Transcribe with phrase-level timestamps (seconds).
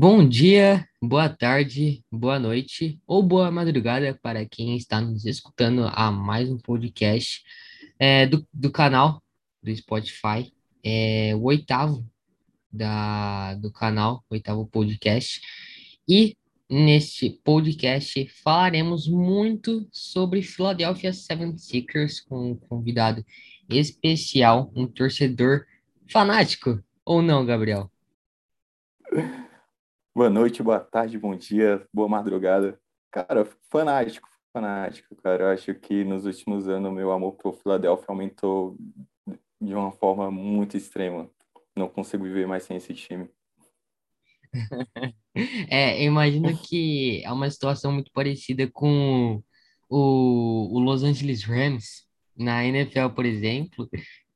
[0.00, 6.08] Bom dia, boa tarde, boa noite ou boa madrugada para quem está nos escutando a
[6.12, 7.42] mais um podcast
[7.98, 9.20] é, do, do canal
[9.60, 10.52] do Spotify,
[10.84, 12.08] é, o oitavo
[12.72, 15.40] da, do canal, oitavo podcast.
[16.08, 16.36] E
[16.70, 23.26] neste podcast falaremos muito sobre Philadelphia 76ers com um convidado
[23.68, 25.64] especial, um torcedor
[26.08, 27.90] fanático, ou não, Gabriel?
[30.18, 32.76] Boa noite, boa tarde, bom dia, boa madrugada.
[33.08, 35.44] Cara, fanático, fanático, cara.
[35.44, 38.76] Eu acho que nos últimos anos meu amor por Philadelphia aumentou
[39.60, 41.30] de uma forma muito extrema.
[41.76, 43.30] Não consigo viver mais sem esse time.
[45.70, 49.40] É, eu imagino que é uma situação muito parecida com
[49.88, 53.88] o, o Los Angeles Rams na NFL, por exemplo,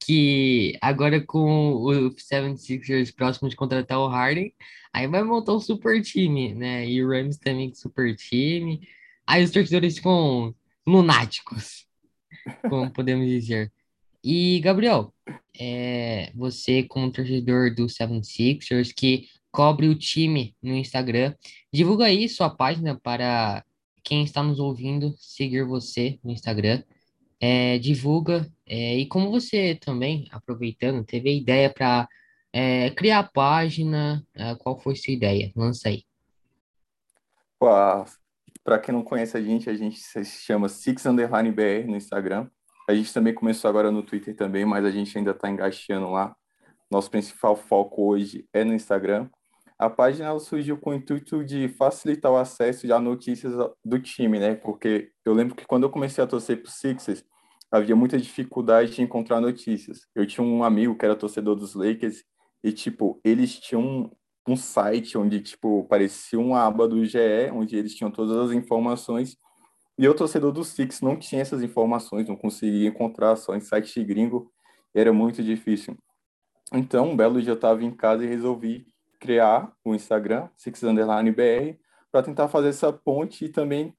[0.04, 4.52] que agora com o 76ers próximo de contratar o Harden,
[4.92, 6.88] aí vai montar um super time, né?
[6.88, 8.86] E o Rams também com super time.
[9.26, 10.54] Aí os torcedores ficam
[10.86, 11.86] lunáticos,
[12.68, 13.72] como podemos dizer.
[14.24, 15.12] E, Gabriel,
[15.58, 21.34] é, você como torcedor do 76ers que cobre o time no Instagram,
[21.72, 23.64] divulga aí sua página para
[24.02, 26.82] quem está nos ouvindo seguir você no Instagram
[27.42, 28.46] é, divulga.
[28.64, 32.08] É, e como você também, aproveitando, teve a ideia para
[32.52, 35.50] é, criar a página, é, qual foi sua ideia?
[35.56, 36.04] Lança aí.
[38.62, 42.48] Para quem não conhece a gente, a gente se chama Six Underline BR no Instagram.
[42.88, 46.36] A gente também começou agora no Twitter também, mas a gente ainda está engaixando lá.
[46.88, 49.28] Nosso principal foco hoje é no Instagram.
[49.78, 53.52] A página surgiu com o intuito de facilitar o acesso a notícias
[53.84, 54.54] do time, né?
[54.54, 57.24] Porque eu lembro que quando eu comecei a torcer para Sixers,
[57.72, 60.06] havia muita dificuldade de encontrar notícias.
[60.14, 62.22] Eu tinha um amigo que era torcedor dos Lakers
[62.62, 64.12] e, tipo, eles tinham
[64.46, 69.36] um, site onde, tipo, parecia uma aba do GE, onde eles tinham todas as informações
[69.98, 74.02] e eu, torcedor do Six, não tinha essas informações, não conseguia encontrar só em site
[74.02, 74.50] gringo,
[74.94, 75.96] era muito difícil.
[76.72, 78.86] Então, um belo dia eu estava em casa e resolvi
[79.20, 81.78] criar o Instagram, Six Underline BR,
[82.10, 83.94] para tentar fazer essa ponte e também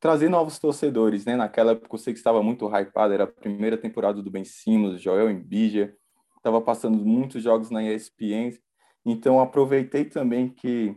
[0.00, 1.36] trazer novos torcedores, né?
[1.36, 5.00] Naquela época eu sei que estava muito hypado, era a primeira temporada do Ben Simmons,
[5.00, 5.94] Joel Embiid,
[6.38, 8.58] estava passando muitos jogos na ESPN,
[9.04, 10.96] então aproveitei também que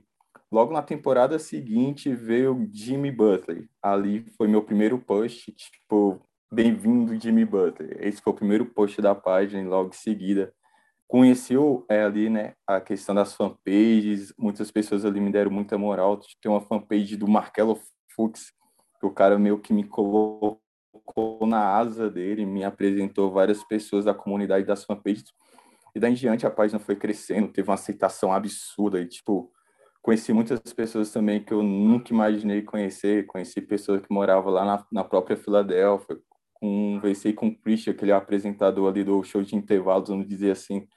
[0.49, 3.67] logo na temporada seguinte veio Jimmy Butler.
[3.81, 6.21] Ali foi meu primeiro post, tipo,
[6.51, 7.97] bem-vindo Jimmy Butler.
[7.99, 10.53] Esse foi o primeiro post da página e logo em seguida
[11.07, 11.53] conheci
[11.89, 16.19] é, ali, né, a questão das fanpages, muitas pessoas ali me deram muita moral.
[16.41, 17.79] Tem uma fanpage do Markello
[18.15, 18.51] Fuchs,
[19.07, 20.59] o cara meio que me colocou
[21.45, 25.25] na asa dele, me apresentou várias pessoas da comunidade das fanpages,
[25.95, 29.51] e daí em diante a página foi crescendo, teve uma aceitação absurda, e tipo,
[30.01, 34.85] conheci muitas pessoas também que eu nunca imaginei conhecer, conheci pessoas que moravam lá na,
[34.91, 36.17] na própria Filadélfia,
[36.53, 40.53] conversei com o Christian, que ele é apresentador ali do show de intervalos, onde dizia
[40.53, 40.87] assim,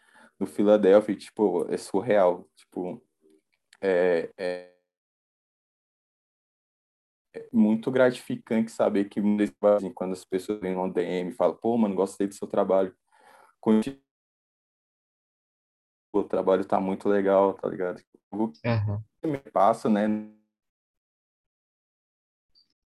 [0.47, 3.03] Filadélfia, e, tipo, é surreal, tipo,
[3.81, 4.76] é, é
[7.37, 9.21] é muito gratificante saber que
[9.95, 12.95] quando as pessoas vêm no DM e falam, pô, mano, gostei do seu trabalho.
[16.13, 18.03] O trabalho tá muito legal, tá ligado?
[18.33, 18.53] Uhum.
[19.25, 20.07] Me passa, né?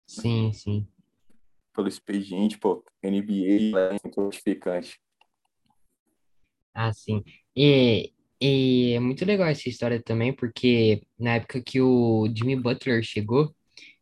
[0.07, 0.89] Sim, sim.
[1.75, 5.01] Pelo expediente, pô, NBA é muito gratificante.
[6.75, 7.25] Ah, sim.
[7.57, 13.03] E, e é muito legal essa história também, porque na época que o Jimmy Butler
[13.03, 13.55] chegou,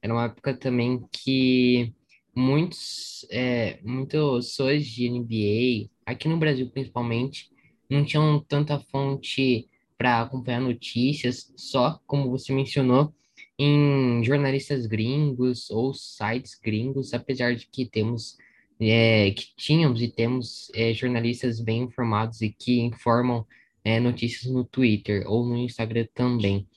[0.06, 1.92] era uma época também que
[2.34, 7.50] muitos, é, muitos fãs de NBA, aqui no Brasil principalmente,
[7.90, 9.68] não tinham tanta fonte
[9.98, 13.12] para acompanhar notícias, só, como você mencionou,
[13.58, 18.36] em jornalistas gringos ou sites gringos, apesar de que temos,
[18.78, 23.44] é, que tínhamos e temos é, jornalistas bem informados e que informam
[23.82, 26.68] é, notícias no Twitter ou no Instagram também.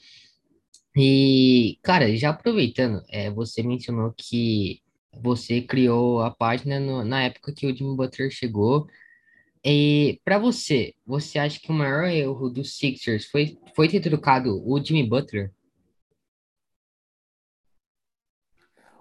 [1.01, 4.81] E, cara, já aproveitando, é, você mencionou que
[5.21, 8.85] você criou a página no- na época que o Jimmy Butler chegou.
[9.65, 14.61] E para você, você acha que o maior erro dos Sixers foi, foi ter trocado
[14.69, 15.53] o Jimmy Butler?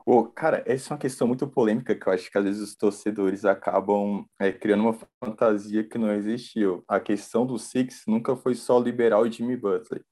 [0.04, 2.76] Pô, cara, essa é uma questão muito polêmica que eu acho que às vezes os
[2.76, 6.84] torcedores acabam é, criando uma fantasia que não existiu.
[6.88, 10.04] A questão do Six nunca foi só liberar o Jimmy Butler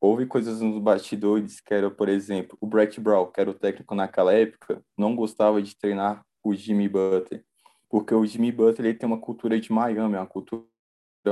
[0.00, 3.94] houve coisas nos bastidores que era, por exemplo, o Brett Brown, que era o técnico
[3.94, 7.44] naquela época, não gostava de treinar o Jimmy Butler,
[7.88, 10.64] porque o Jimmy Butler ele tem uma cultura de Miami, uma cultura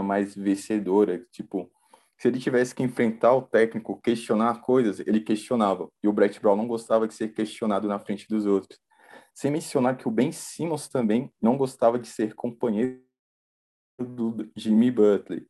[0.03, 1.71] mais vencedora, tipo,
[2.19, 5.89] Se ele tivesse que enfrentar o técnico, questionar coisas, ele questionava.
[6.03, 8.79] E o Brett Brown não gostava de ser questionado na frente dos outros.
[9.33, 13.01] Sem mencionar que o Ben Simmons também não gostava de ser companheiro
[13.99, 15.47] do Jimmy Butler.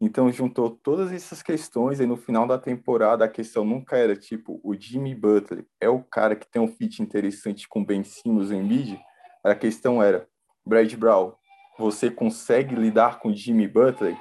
[0.00, 4.60] Então juntou todas essas questões e no final da temporada a questão nunca era tipo
[4.62, 8.62] o Jimmy Butler é o cara que tem um fit interessante com Ben Simmons em
[8.62, 8.98] mid.
[9.42, 10.28] A questão era
[10.66, 11.32] Brad Brown,
[11.78, 14.16] você consegue lidar com Jimmy Butler?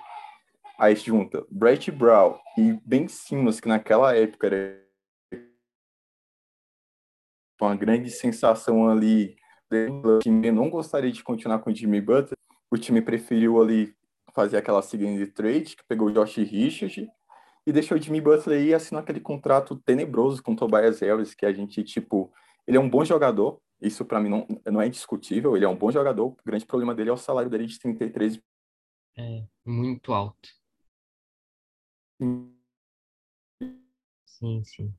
[0.77, 4.85] Aí junta Brett Brown e Ben Simmons, que naquela época era
[7.61, 9.37] uma grande sensação ali.
[10.03, 12.37] O time não gostaria de continuar com o Jimmy Butler.
[12.69, 13.95] O time preferiu ali
[14.35, 17.09] fazer aquela seguinte trade, que pegou o Josh Richard
[17.65, 21.45] e deixou o Jimmy Butler ir assinar aquele contrato tenebroso com o Tobias Harris, que
[21.45, 22.31] a gente, tipo,
[22.67, 25.77] ele é um bom jogador, isso para mim não, não é discutível, ele é um
[25.77, 28.39] bom jogador, o grande problema dele é o salário dele de 33
[29.17, 30.49] É, muito alto.
[34.25, 34.93] Sim, sim.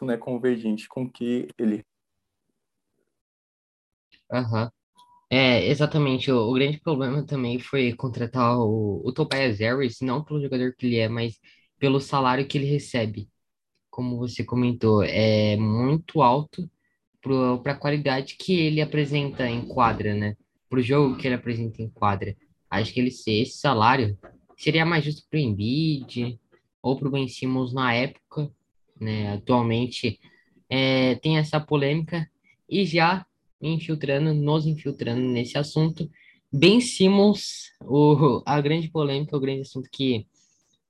[0.00, 1.84] Não é convergente com que ele
[4.32, 4.70] Aham.
[5.30, 6.30] É, exatamente.
[6.32, 10.86] O, o grande problema também foi contratar o, o Tobias Harris, não pelo jogador que
[10.86, 11.38] ele é, mas
[11.78, 13.28] pelo salário que ele recebe.
[13.90, 16.70] Como você comentou, é muito alto
[17.22, 20.36] para a qualidade que ele apresenta em quadra, né?
[20.70, 22.36] Para o jogo que ele apresenta em quadra.
[22.70, 24.18] Acho que ele esse salário
[24.58, 26.38] seria mais justo para o Embiid
[26.82, 28.50] ou para o Ben Simmons na época,
[29.00, 29.34] né?
[29.34, 30.18] Atualmente
[30.68, 32.28] é, tem essa polêmica
[32.68, 33.26] e já
[33.62, 36.10] infiltrando, nos infiltrando nesse assunto.
[36.52, 40.26] Ben Simmons, o, a grande polêmica, o grande assunto que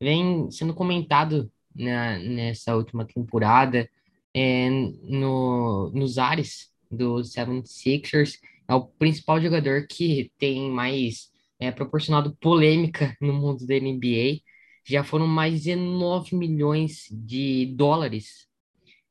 [0.00, 3.88] vem sendo comentado na, nessa última temporada
[4.34, 8.38] é, no, nos ares do 76ers.
[8.66, 11.30] É o principal jogador que tem mais
[11.60, 14.40] é, proporcionado polêmica no mundo da NBA.
[14.84, 18.48] Já foram mais de 9 milhões de dólares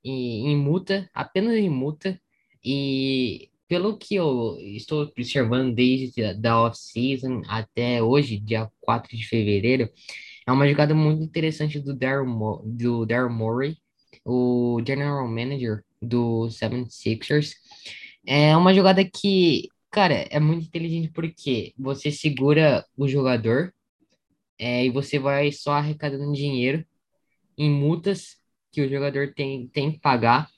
[0.04, 2.20] em, em multa, apenas em multa.
[2.64, 9.90] E pelo que eu estou observando desde da off-season até hoje, dia 4 de fevereiro,
[10.46, 12.26] é uma jogada muito interessante do Daryl,
[12.66, 13.78] do Daryl Morey,
[14.26, 17.54] o general manager do 76ers.
[18.28, 23.74] É uma jogada que, cara, é muito inteligente porque você segura o jogador
[24.60, 26.86] é, e você vai só arrecadando dinheiro
[27.58, 28.36] em multas
[28.70, 30.50] que o jogador tem, tem que pagar.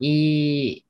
[0.00, 0.82] E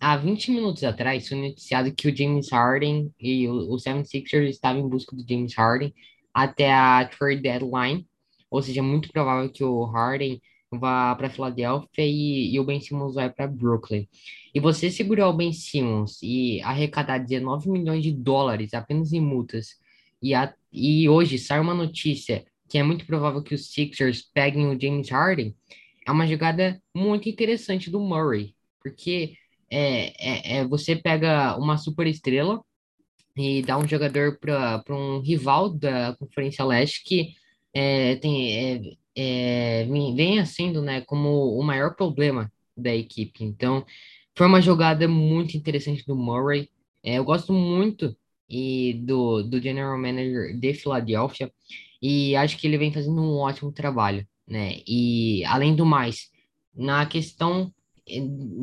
[0.00, 4.82] há 20 minutos atrás foi noticiado que o James Harden e o, o 76ers estavam
[4.82, 5.92] em busca do James Harden
[6.32, 8.06] até a trade deadline,
[8.50, 10.40] ou seja, é muito provável que o Harden
[10.70, 14.06] vá para Filadélfia e, e, o Ben Simmons vai para Brooklyn.
[14.54, 19.76] E você segurar o Ben Simmons e arrecadar 19 milhões de dólares apenas em multas,
[20.22, 24.66] e, a, e hoje sai uma notícia que é muito provável que os Sixers peguem
[24.66, 25.54] o James Harden,
[26.06, 29.36] é uma jogada muito interessante do Murray, porque
[29.70, 32.62] é, é, é você pega uma super estrela
[33.36, 37.34] e dá um jogador para um rival da Conferência Leste que
[37.74, 43.44] é, tem, é, é, vem sendo né, como o maior problema da equipe.
[43.44, 43.84] Então,
[44.34, 46.70] foi uma jogada muito interessante do Murray.
[47.02, 48.16] É, eu gosto muito
[48.48, 51.52] e do, do General Manager de Filadélfia
[52.00, 54.80] e acho que ele vem fazendo um ótimo trabalho, né?
[54.86, 56.30] E além do mais,
[56.74, 57.72] na questão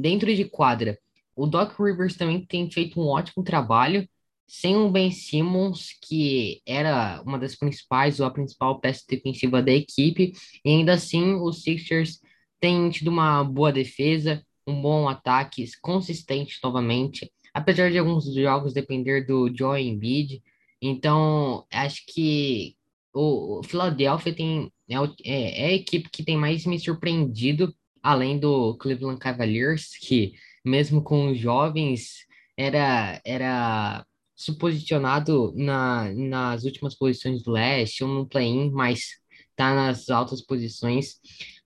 [0.02, 0.98] dentro de quadra,
[1.36, 4.08] o Doc Rivers também tem feito um ótimo trabalho
[4.48, 9.72] sem o Ben Simmons, que era uma das principais ou a principal peça defensiva da
[9.72, 10.34] equipe,
[10.64, 12.20] e ainda assim os Sixers
[12.60, 19.26] têm tido uma boa defesa, um bom ataque, consistente novamente, apesar de alguns jogos depender
[19.26, 20.42] do Joe Embiid.
[20.82, 22.76] Então, acho que
[23.14, 27.74] o, Philadelphia tem, é, é, é a equipe que tem mais me surpreendido
[28.04, 30.34] além do Cleveland Cavaliers, que
[30.64, 34.06] mesmo com os jovens era era
[34.36, 39.22] suposicionado na, nas últimas posições do leste ou no play-in, mas
[39.56, 41.16] tá nas altas posições.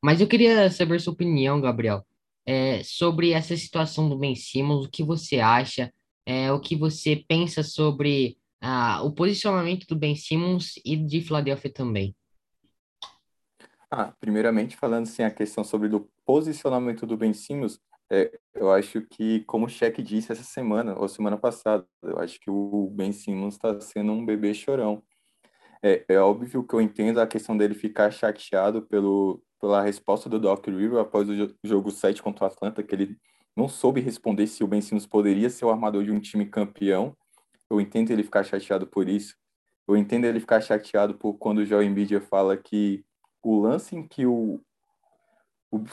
[0.01, 2.05] Mas eu queria saber sua opinião, Gabriel,
[2.45, 5.91] é, sobre essa situação do Ben Simmons, o que você acha,
[6.25, 11.71] é, o que você pensa sobre ah, o posicionamento do Ben Simmons e de Philadelphia
[11.71, 12.15] também.
[13.89, 17.79] Ah, primeiramente, falando assim, a questão sobre o posicionamento do Ben Simmons,
[18.09, 22.39] é, eu acho que, como o Cheque disse essa semana, ou semana passada, eu acho
[22.39, 25.01] que o Ben Simmons está sendo um bebê chorão.
[25.81, 30.39] É, é, óbvio que eu entendo a questão dele ficar chateado pelo, pela resposta do
[30.39, 33.17] Doc Rivers após o jogo 7 contra o Atlanta, que ele
[33.55, 37.15] não soube responder se o Ben Simmons poderia ser o armador de um time campeão.
[37.69, 39.35] Eu entendo ele ficar chateado por isso.
[39.87, 43.05] Eu entendo ele ficar chateado por quando o Joel Embiid fala que
[43.41, 44.61] o lance em que o,
[45.71, 45.83] o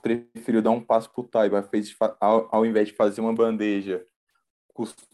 [0.00, 4.06] preferiu dar um passo pro Taiba, fez ao, ao invés de fazer uma bandeja,
[4.72, 5.06] custou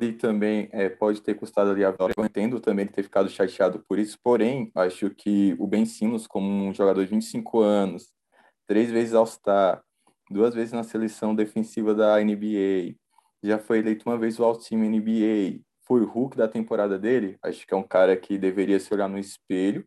[0.00, 2.14] e também é, pode ter custado ali a vitória.
[2.16, 6.26] Eu entendo também ele ter ficado chateado por isso, porém, acho que o Ben Simmons,
[6.26, 8.10] como um jogador de 25 anos,
[8.66, 9.82] três vezes All-Star,
[10.30, 12.94] duas vezes na seleção defensiva da NBA,
[13.42, 17.66] já foi eleito uma vez o All-Team NBA, foi o Hulk da temporada dele, acho
[17.66, 19.84] que é um cara que deveria se olhar no espelho,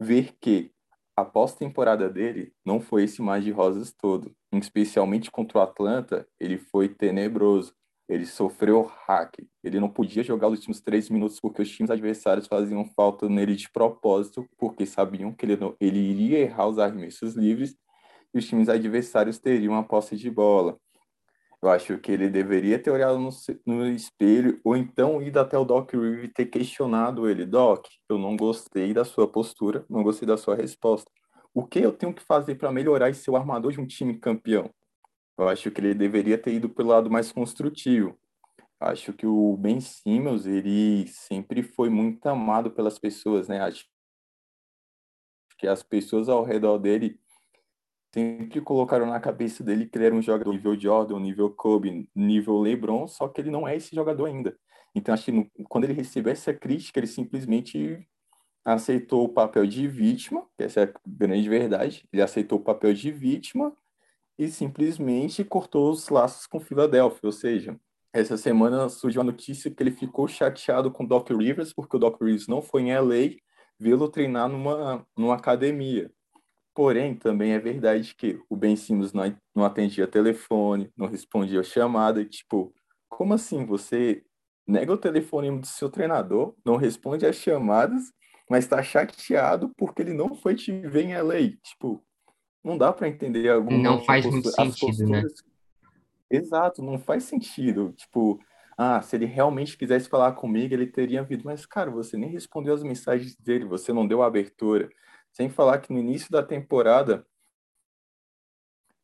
[0.00, 0.72] ver que
[1.14, 6.56] a pós-temporada dele não foi esse mar de rosas todo, especialmente contra o Atlanta, ele
[6.56, 7.74] foi tenebroso
[8.08, 9.36] ele sofreu hack.
[9.62, 13.56] Ele não podia jogar os últimos três minutos porque os times adversários faziam falta nele
[13.56, 17.76] de propósito, porque sabiam que ele, não, ele iria errar os arremessos livres
[18.34, 20.78] e os times adversários teriam a posse de bola.
[21.62, 23.30] Eu acho que ele deveria ter olhado no,
[23.64, 27.46] no espelho ou então ido até o Doc Rivers e ter questionado ele.
[27.46, 31.08] Doc, eu não gostei da sua postura, não gostei da sua resposta.
[31.54, 34.18] O que eu tenho que fazer para melhorar e ser o armador de um time
[34.18, 34.74] campeão?
[35.38, 38.18] Eu acho que ele deveria ter ido pelo lado mais construtivo.
[38.80, 43.60] Acho que o Ben Simmons, ele sempre foi muito amado pelas pessoas, né?
[43.60, 43.86] Acho
[45.56, 47.21] que as pessoas ao redor dele
[48.12, 52.60] sempre colocaram na cabeça dele que ele era um jogador nível Jordan, nível Kobe, nível
[52.60, 54.56] LeBron, só que ele não é esse jogador ainda.
[54.94, 58.06] Então, acho que no, quando ele recebeu essa crítica, ele simplesmente
[58.64, 62.06] aceitou o papel de vítima, que essa é a grande verdade.
[62.12, 63.74] Ele aceitou o papel de vítima
[64.38, 67.20] e simplesmente cortou os laços com Filadélfia.
[67.24, 67.78] Ou seja,
[68.12, 71.98] essa semana surgiu a notícia que ele ficou chateado com o Doc Rivers, porque o
[71.98, 73.36] Doc Rivers não foi em LA
[73.78, 76.10] vê-lo treinar numa, numa academia.
[76.74, 82.24] Porém, também é verdade que o Ben Simmons não, não atendia telefone, não respondia chamada,
[82.24, 82.72] tipo,
[83.08, 83.66] como assim?
[83.66, 84.24] Você
[84.66, 88.04] nega o telefone do seu treinador, não responde as chamadas,
[88.48, 91.50] mas está chateado porque ele não foi te ver em LA.
[91.62, 92.02] Tipo,
[92.64, 95.24] não dá para entender alguma Não faz muito sentido, né?
[96.30, 97.92] Exato, não faz sentido.
[97.92, 98.40] Tipo,
[98.78, 101.44] ah, se ele realmente quisesse falar comigo, ele teria vindo.
[101.44, 104.88] Mas, cara, você nem respondeu as mensagens dele, você não deu abertura.
[105.32, 107.26] Sem falar que no início da temporada,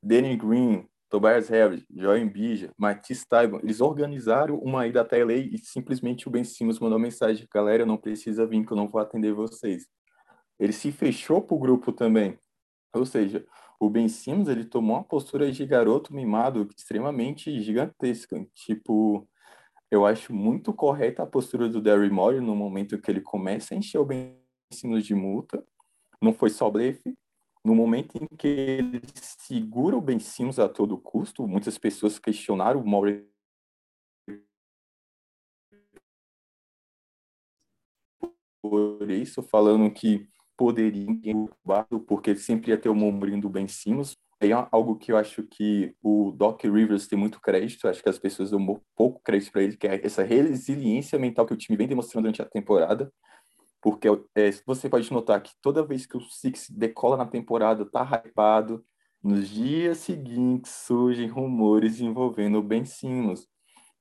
[0.03, 5.59] Danny Green, Tobias Harris, Joel Embiid, Matisse Taibo, eles organizaram uma ida até LA e
[5.59, 9.33] simplesmente o Ben Simmons mandou mensagem, galera, não precisa vir que eu não vou atender
[9.33, 9.87] vocês.
[10.59, 12.39] Ele se fechou pro grupo também.
[12.93, 13.47] Ou seja,
[13.81, 18.47] o Ben Simmons ele tomou uma postura de garoto mimado extremamente gigantesca.
[18.55, 19.27] Tipo,
[19.91, 23.79] eu acho muito correta a postura do Derry Moore no momento que ele começa a
[23.79, 24.37] encher o Ben
[24.71, 25.65] Simmons de multa.
[26.23, 27.15] Não foi só blefe.
[27.65, 32.81] No momento em que ele segura o Ben Simmons a todo custo, muitas pessoas questionaram
[32.81, 33.29] o Moore
[38.63, 44.17] por isso, falando que poderia derrubado, porque sempre ia ter o ombrinho do Ben Simmons.
[44.41, 48.19] É algo que eu acho que o Doc Rivers tem muito crédito, acho que as
[48.19, 51.89] pessoas dão pouco crédito para ele, que é essa resiliência mental que o time vem
[51.89, 53.13] demonstrando durante a temporada.
[53.91, 58.05] Porque é, você pode notar que toda vez que o Six decola na temporada, tá
[58.23, 58.85] hypado,
[59.23, 63.49] nos dias seguintes surgem rumores envolvendo o Ben Simmons.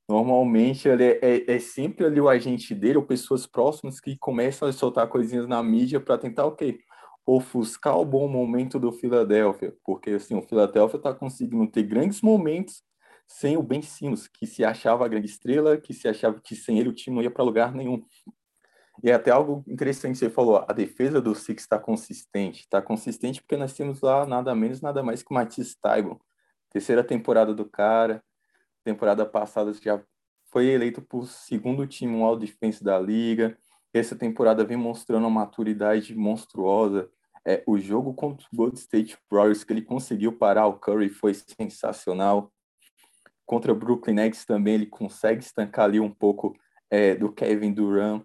[0.08, 4.68] Normalmente ele é, é, é, sempre ali o agente dele ou pessoas próximas que começam
[4.68, 6.80] a soltar coisinhas na mídia para tentar o quê?
[7.26, 12.84] Ofuscar o bom momento do Philadelphia, porque assim, o Philadelphia está conseguindo ter grandes momentos
[13.26, 16.78] sem o Ben Simmons, que se achava a grande estrela, que se achava que sem
[16.78, 18.04] ele o time não ia para lugar nenhum.
[19.04, 22.62] E é até algo interessante você falou, a defesa do Six está consistente.
[22.62, 26.20] Está consistente porque nós temos lá nada menos, nada mais que o Matisse Taibo.
[26.70, 28.24] Terceira temporada do cara,
[28.84, 30.02] temporada passada já
[30.52, 33.58] foi eleito por segundo time um All Defense da liga.
[33.94, 37.10] Essa temporada vem mostrando uma maturidade monstruosa.
[37.46, 41.34] É, o jogo contra o Gold State Warriors que ele conseguiu parar o Curry foi
[41.34, 42.52] sensacional.
[43.46, 46.54] Contra o Brooklyn Nets também ele consegue estancar ali um pouco
[46.90, 48.24] é, do Kevin Durant.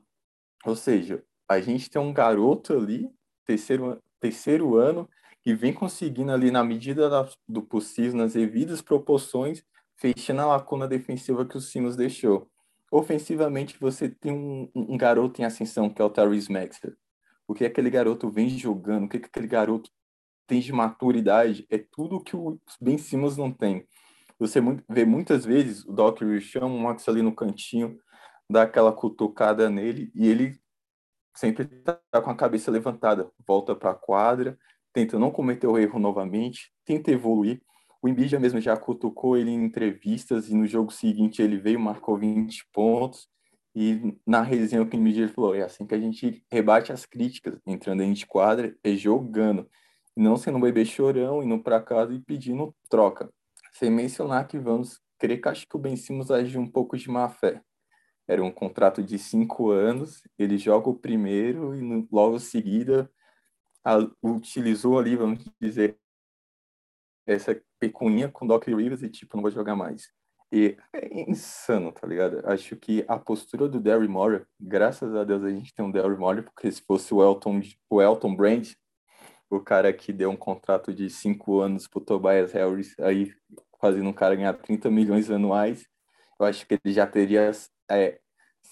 [0.65, 3.11] Ou seja, a gente tem um garoto ali,
[3.45, 5.09] terceiro, terceiro ano,
[5.43, 9.65] que vem conseguindo ali na medida da, do possível, nas devidas proporções,
[9.97, 12.49] fechando a lacuna defensiva que o Simmons deixou.
[12.91, 16.93] Ofensivamente, você tem um, um garoto em ascensão, que é o Tyrese Maxey.
[17.49, 19.91] O que aquele garoto vem jogando, o que aquele garoto
[20.47, 23.87] tem de maturidade, é tudo que o Ben Simmons não tem.
[24.39, 27.99] Você vê muitas vezes o Doc Rivers chama o Max ali no cantinho,
[28.53, 30.61] dá aquela cutucada nele e ele
[31.35, 34.59] sempre está com a cabeça levantada, volta para a quadra,
[34.93, 37.63] tenta não cometer o erro novamente, tenta evoluir.
[38.03, 42.19] O Embiid mesmo já cutucou ele em entrevistas e no jogo seguinte ele veio, marcou
[42.19, 43.29] 20 pontos
[43.75, 47.59] e na resenha com o Embiid falou, é assim que a gente rebate as críticas,
[47.67, 49.69] entrando dentro de quadra e jogando,
[50.15, 53.33] não sendo um bebê chorão, indo para casa e pedindo troca.
[53.73, 57.09] Sem mencionar que vamos crer que acho que o Ben Simmons agiu um pouco de
[57.09, 57.63] má fé.
[58.33, 63.11] Era um contrato de cinco anos, ele joga o primeiro e logo em seguida
[63.85, 65.99] a, utilizou ali, vamos dizer,
[67.27, 70.11] essa pecuninha com Doc Rivers e tipo, não vou jogar mais.
[70.51, 72.43] E é insano, tá ligado?
[72.47, 76.17] Acho que a postura do Derry Moore, graças a Deus a gente tem um Derry
[76.17, 78.69] Moore, porque se fosse o Elton, o Elton Brand,
[79.51, 83.33] o cara que deu um contrato de cinco anos pro Tobias Harris, aí
[83.81, 85.87] fazendo um cara ganhar 30 milhões anuais,
[86.39, 87.51] eu acho que ele já teria
[87.91, 88.21] é,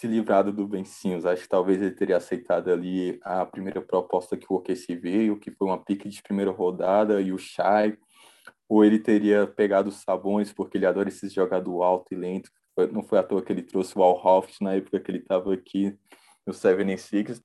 [0.00, 1.26] se livrado do Ben Simmons.
[1.26, 5.50] Acho que talvez ele teria aceitado ali a primeira proposta que o OKC veio, que
[5.50, 7.99] foi uma pique de primeira rodada, e o Shai,
[8.66, 12.50] ou ele teria pegado os Sabões, porque ele adora esses jogador alto e lento.
[12.90, 15.52] Não foi à toa que ele trouxe o Al Hoffs na época que ele estava
[15.52, 15.95] aqui
[16.47, 17.42] no 76.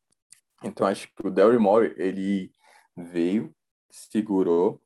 [0.63, 2.53] Então acho que o Daryl Morey, ele
[2.95, 3.53] veio,
[3.91, 4.81] segurou,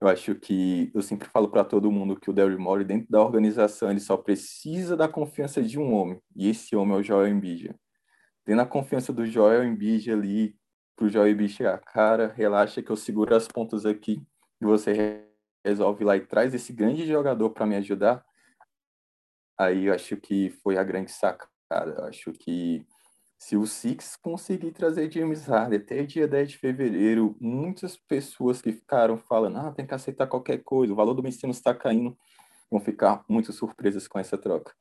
[0.00, 3.20] eu acho que eu sempre falo para todo mundo que o Daryl Morey dentro da
[3.20, 7.28] organização ele só precisa da confiança de um homem e esse homem é o Joel
[7.28, 7.74] Embiid.
[8.44, 10.56] Tendo a confiança do Joel Embiid ali
[10.94, 14.22] para o Joel Embiid chegar, cara, relaxa que eu seguro as pontas aqui
[14.60, 15.24] e você
[15.64, 18.24] resolve lá e traz esse grande jogador para me ajudar.
[19.58, 21.50] Aí eu acho que foi a grande sacada.
[21.70, 22.86] Eu acho que
[23.38, 28.72] se o Six conseguir trazer James Harden até dia 10 de fevereiro, muitas pessoas que
[28.72, 32.18] ficaram falando, ah, tem que aceitar qualquer coisa, o valor do Ben Simmons está caindo,
[32.68, 34.74] vão ficar muito surpresas com essa troca.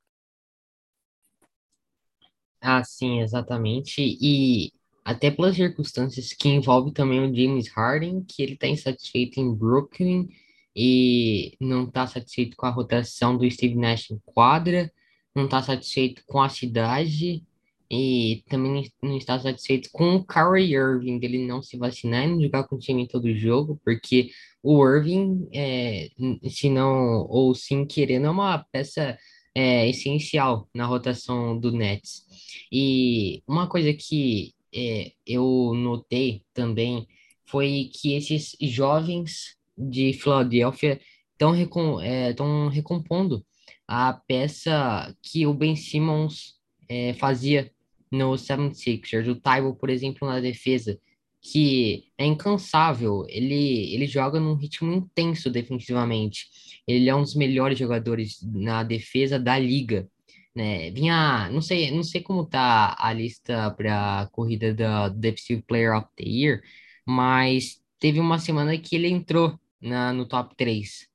[2.59, 4.01] Ah, sim, exatamente.
[4.01, 4.73] E
[5.05, 10.27] até pelas circunstâncias que envolve também o James Harden, que ele está insatisfeito em Brooklyn
[10.75, 14.91] e não está satisfeito com a rotação do Steve Nash em quadra,
[15.35, 17.46] não está satisfeito com a cidade
[17.89, 22.41] e também não está satisfeito com o Kyrie Irving, dele não se vacinar e não
[22.41, 24.30] jogar com o time em todo jogo, porque
[24.62, 26.10] o Irving, é,
[26.50, 29.17] se não, ou sim querendo, é uma peça
[29.56, 32.26] é, essencial na rotação do Nets.
[32.71, 37.08] E uma coisa que é, eu notei também
[37.45, 41.00] foi que esses jovens de Filadélfia
[41.32, 42.36] estão recom, é,
[42.71, 43.45] recompondo
[43.88, 46.58] a peça que o Ben Simmons
[46.89, 47.71] é, fazia
[48.12, 49.28] no 76ers.
[49.30, 51.00] O Taibo, por exemplo, na defesa,
[51.41, 53.26] que é incansável.
[53.30, 56.48] Ele, ele joga num ritmo intenso defensivamente.
[56.88, 60.10] Ele é um dos melhores jogadores na defesa da liga.
[60.56, 60.89] Né?
[60.91, 65.96] Vinha, não sei, não sei como tá a lista para a corrida da Defensive Player
[65.96, 66.62] of the Year,
[67.06, 71.08] mas teve uma semana que ele entrou na, no top 3.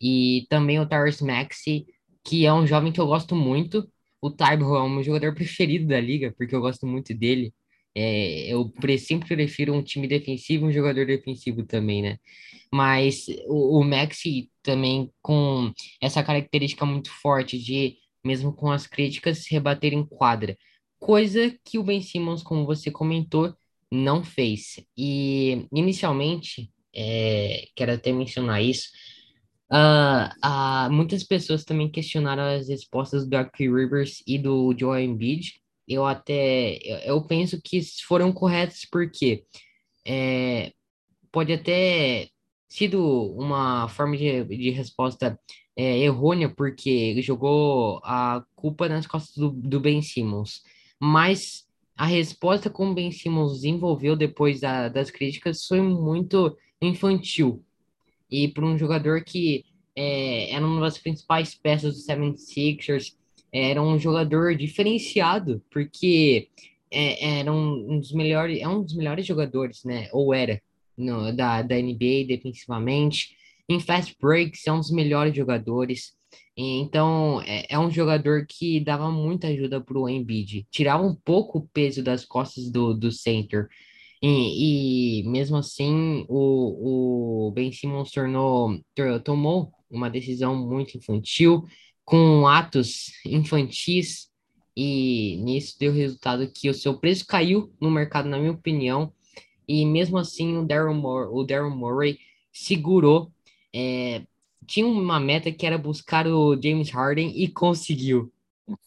[0.00, 1.86] E também o Tyrese Maxey,
[2.22, 5.86] que é um jovem que eu gosto muito, o Taibo é o meu jogador preferido
[5.86, 7.52] da liga, porque eu gosto muito dele.
[7.94, 12.18] É, eu sempre prefiro um time defensivo um jogador defensivo também, né?
[12.72, 19.46] Mas o, o Maxi também com essa característica muito forte de, mesmo com as críticas,
[19.50, 20.56] rebater em quadra.
[20.98, 23.54] Coisa que o Ben Simmons, como você comentou,
[23.90, 24.80] não fez.
[24.96, 28.88] E, inicialmente, é, quero até mencionar isso,
[29.70, 35.60] Uh, uh, muitas pessoas também questionaram as respostas do Doc Rivers e do Joel Embiid.
[35.88, 39.44] Eu até eu, eu penso que foram corretas porque
[40.06, 40.72] é,
[41.32, 42.28] pode até
[42.68, 43.02] sido
[43.36, 45.38] uma forma de, de resposta
[45.76, 50.62] é, errônea porque jogou a culpa nas costas do, do Ben Simmons.
[51.00, 57.65] Mas a resposta como Ben Simmons desenvolveu depois da, das críticas foi muito infantil
[58.30, 63.14] e por um jogador que é, era uma das principais peças do 76ers,
[63.52, 66.48] era um jogador diferenciado, porque
[66.90, 70.08] é, era um, dos melhores, é um dos melhores jogadores, né?
[70.12, 70.60] Ou era
[70.96, 73.36] no, da, da NBA defensivamente.
[73.68, 76.14] Em fast breaks é um dos melhores jogadores.
[76.56, 81.58] Então é, é um jogador que dava muita ajuda para o Embiid, tirava um pouco
[81.58, 83.68] o peso das costas do, do center.
[84.22, 88.80] E, e mesmo assim, o, o Ben Simmons tornou,
[89.24, 91.64] tomou uma decisão muito infantil,
[92.04, 94.30] com atos infantis,
[94.76, 99.12] e nisso deu resultado que o seu preço caiu no mercado, na minha opinião,
[99.66, 102.18] e mesmo assim o Daryl Morey, o Daryl Morey
[102.52, 103.32] segurou.
[103.74, 104.22] É,
[104.66, 108.32] tinha uma meta que era buscar o James Harden e conseguiu.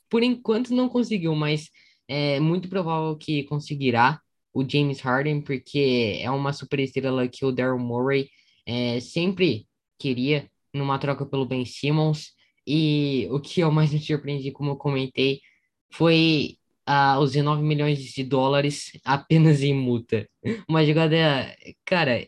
[0.09, 1.69] Por enquanto não conseguiu, mas
[2.07, 4.21] é muito provável que conseguirá
[4.53, 8.29] o James Harden, porque é uma super estrela que o Daryl Morey
[8.65, 12.33] é, sempre queria numa troca pelo Ben Simmons.
[12.65, 15.41] E o que eu mais me surpreendi, como eu comentei,
[15.91, 20.27] foi ah, os 19 milhões de dólares apenas em multa.
[20.67, 21.15] Uma jogada,
[21.85, 22.27] cara,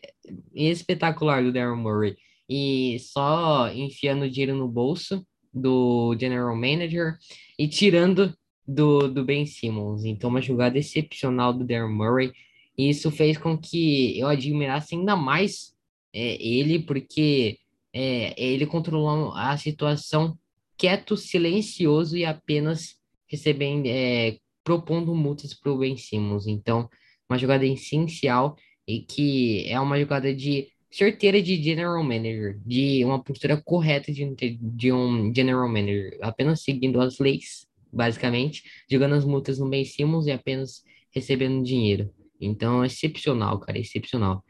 [0.54, 2.16] espetacular do Daryl Morey.
[2.48, 7.16] E só enfiando dinheiro no bolso do general manager
[7.58, 8.34] e tirando
[8.66, 10.04] do, do Ben Simmons.
[10.04, 12.32] Então, uma jogada excepcional do Daryl Murray.
[12.76, 15.74] E isso fez com que eu admirasse ainda mais
[16.12, 17.58] é, ele, porque
[17.92, 20.38] é, ele controlou a situação
[20.76, 22.96] quieto, silencioso e apenas
[23.28, 26.46] recebendo, é, propondo multas para o Ben Simmons.
[26.46, 26.88] Então,
[27.28, 33.22] uma jogada essencial e que é uma jogada de certeira de general manager, de uma
[33.22, 39.58] postura correta de, de um general manager, apenas seguindo as leis, basicamente, jogando as multas
[39.58, 42.10] no Ben Simmons e apenas recebendo dinheiro.
[42.40, 44.44] Então, excepcional, cara, excepcional.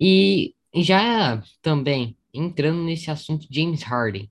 [0.00, 4.30] E já também entrando nesse assunto James Harden,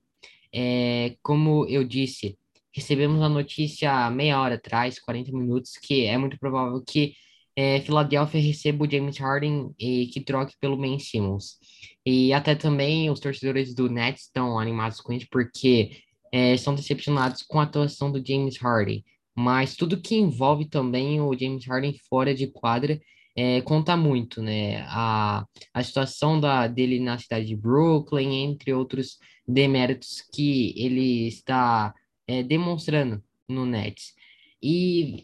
[0.52, 2.38] é, como eu disse,
[2.72, 7.14] recebemos a notícia meia hora atrás, 40 minutos, que é muito provável que
[7.56, 11.58] é, Philadelphia receba o James Harden e que troque pelo Ben Simmons.
[12.04, 15.98] E até também os torcedores do Nets estão animados com isso, porque
[16.34, 19.04] é, estão decepcionados com a atuação do James Harden.
[19.36, 23.00] Mas tudo que envolve também o James Harden fora de quadra
[23.36, 24.84] é, conta muito, né?
[24.88, 31.94] A, a situação da, dele na cidade de Brooklyn, entre outros deméritos que ele está
[32.26, 34.12] é, demonstrando no Nets.
[34.60, 35.22] E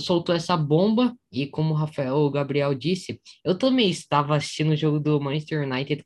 [0.00, 4.76] soltou essa bomba, e como o Rafael o Gabriel disse, eu também estava assistindo o
[4.76, 6.02] jogo do Manchester United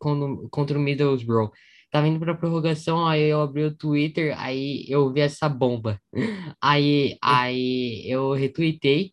[0.50, 1.50] contra o Middlesbrough.
[1.90, 6.00] Tava indo pra prorrogação, aí eu abri o Twitter, aí eu vi essa bomba.
[6.62, 9.12] Aí, aí eu retuitei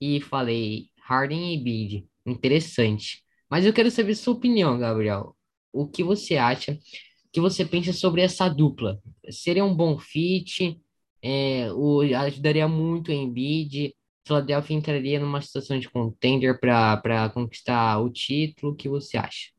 [0.00, 2.08] e falei, Harden e Embiid.
[2.26, 3.22] Interessante.
[3.50, 5.36] Mas eu quero saber sua opinião, Gabriel.
[5.72, 6.72] O que você acha?
[6.72, 6.78] O
[7.32, 9.00] que você pensa sobre essa dupla?
[9.30, 10.80] Seria um bom fit?
[11.22, 13.94] É, o, ajudaria muito o Embiid?
[14.26, 18.72] Philadelphia entraria numa situação de contender para conquistar o título?
[18.72, 19.53] O que você acha?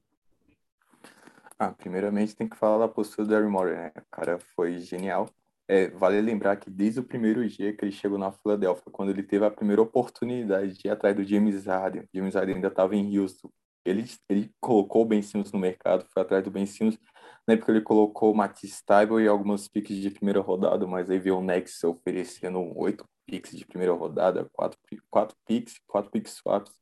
[1.57, 3.91] Ah, primeiramente tem que falar da postura do Harry Morey, né?
[3.97, 5.29] O cara foi genial.
[5.67, 9.23] É, vale lembrar que desde o primeiro dia que ele chegou na Filadélfia, quando ele
[9.23, 13.17] teve a primeira oportunidade de ir atrás do James Harden, James Harden ainda estava em
[13.17, 13.49] Houston,
[13.83, 16.99] ele, ele colocou o Ben Simmons no mercado, foi atrás do Ben Simmons,
[17.47, 21.19] na época ele colocou o Matisse Tybalt e algumas piques de primeira rodada, mas aí
[21.19, 24.77] veio o Nex oferecendo oito piques de primeira rodada, quatro,
[25.09, 26.73] quatro piques, quatro piques swaps,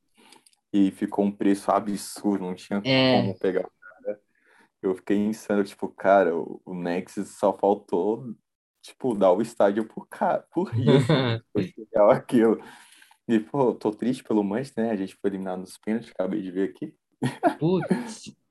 [0.74, 3.22] e ficou um preço absurdo, não tinha é...
[3.22, 3.70] como pegar
[4.84, 8.36] eu fiquei insano, tipo, cara, o, o Nexus só faltou
[8.84, 11.08] tipo, dar o estádio por, cá, por isso.
[11.54, 12.62] foi legal aquilo.
[13.28, 14.92] E, pô, tô triste pelo Manchester, né?
[14.92, 16.94] A gente foi eliminado nos pênaltis, acabei de ver aqui.
[17.58, 18.36] Putz.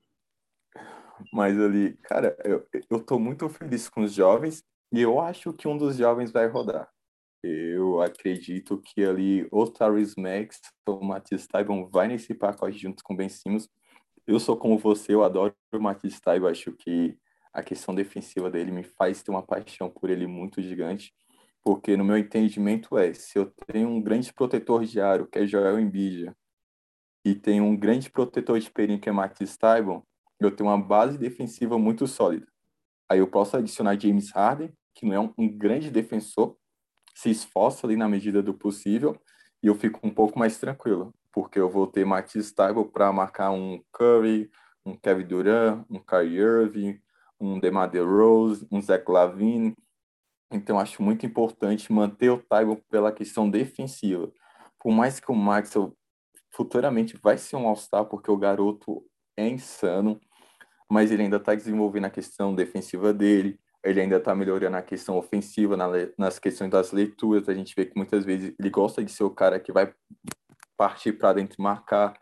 [1.31, 5.67] Mas ali, cara, eu, eu tô muito feliz com os jovens e eu acho que
[5.67, 6.89] um dos jovens vai rodar.
[7.43, 13.03] Eu acredito que ali o Tyrese Max ou o Matheus Taibon vai nesse pacote junto
[13.03, 13.69] com o Ben Simmons.
[14.25, 17.17] Eu sou como você, eu adoro o Matheus Taibon, acho que
[17.51, 21.13] a questão defensiva dele me faz ter uma paixão por ele muito gigante,
[21.61, 25.45] porque no meu entendimento é, se eu tenho um grande protetor de aro, que é
[25.45, 26.31] Joel Embiid,
[27.25, 30.03] e tenho um grande protetor de perímetro, que é Matisse Tybon,
[30.39, 32.47] eu tenho uma base defensiva muito sólida.
[33.09, 36.57] Aí eu posso adicionar James Harden, que não é um, um grande defensor,
[37.15, 39.19] se esforça ali na medida do possível,
[39.61, 43.49] e eu fico um pouco mais tranquilo, porque eu vou ter Matisse Tybon para marcar
[43.49, 44.49] um Curry,
[44.85, 47.01] um Kevin Durant, um Kyrie Irving,
[47.39, 49.75] um DeMar DeRozan, um Zach Lavine.
[50.51, 54.31] Então, acho muito importante manter o Tybalt pela questão defensiva.
[54.79, 55.97] Por mais que o Maxwell
[56.51, 59.03] futuramente vai ser um All-Star, porque o garoto
[59.35, 60.21] é insano,
[60.87, 65.17] mas ele ainda está desenvolvendo a questão defensiva dele, ele ainda está melhorando a questão
[65.17, 67.49] ofensiva, na, nas questões das leituras.
[67.49, 69.91] A gente vê que muitas vezes ele gosta de ser o cara que vai
[70.83, 72.13] partir para dentro e marcar.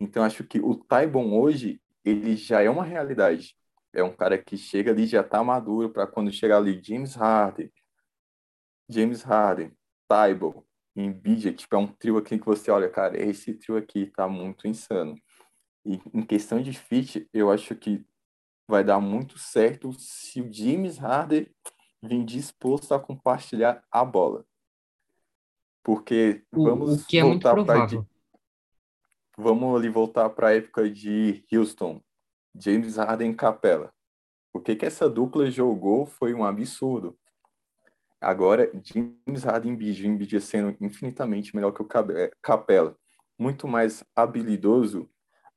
[0.00, 3.56] Então, acho que o Tybon hoje, ele já é uma realidade
[3.92, 7.72] é um cara que chega ali já tá maduro para quando chegar ali James Harden,
[8.88, 9.72] James Harden,
[10.08, 10.64] Tybalt,
[10.96, 14.66] Embiid, tipo, é um trio aqui que você olha, cara, esse trio aqui tá muito
[14.66, 15.14] insano.
[15.84, 18.04] E em questão de fit, eu acho que
[18.66, 21.46] vai dar muito certo se o James Harden
[22.02, 24.44] vir disposto a compartilhar a bola.
[25.88, 27.86] Porque vamos o, que é voltar para
[29.38, 32.02] vamos ali voltar para a época de Houston,
[32.54, 33.90] James Harden Capela.
[34.52, 37.18] O que que essa dupla jogou foi um absurdo.
[38.20, 41.88] Agora, James Harden e Embiid, sendo infinitamente melhor que o
[42.42, 42.94] Capela,
[43.38, 45.08] muito mais habilidoso,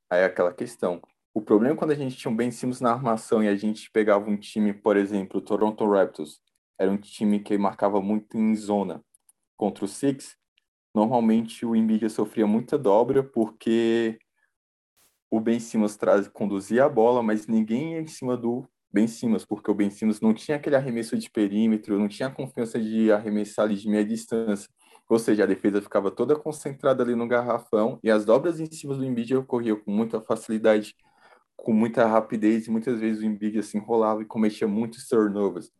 [0.08, 1.02] aí é aquela questão.
[1.34, 3.90] O problema é quando a gente tinha um Ben Simmons na armação e a gente
[3.90, 6.40] pegava um time, por exemplo, o Toronto Raptors,
[6.78, 9.04] era um time que marcava muito em zona
[9.56, 10.36] contra o Six,
[10.94, 14.18] normalmente o Embiid sofria muita dobra porque
[15.30, 19.46] o Ben Simmons traz, conduzia a bola, mas ninguém ia em cima do Ben Simmons,
[19.46, 23.10] porque o Ben Simmons não tinha aquele arremesso de perímetro, não tinha a confiança de
[23.10, 24.68] arremessar ali de meia distância.
[25.08, 28.94] Ou seja, a defesa ficava toda concentrada ali no garrafão e as dobras em cima
[28.94, 30.94] do Embiid ocorriam com muita facilidade,
[31.56, 35.70] com muita rapidez e muitas vezes o Embiid assim enrolava e cometia muitos turnovers.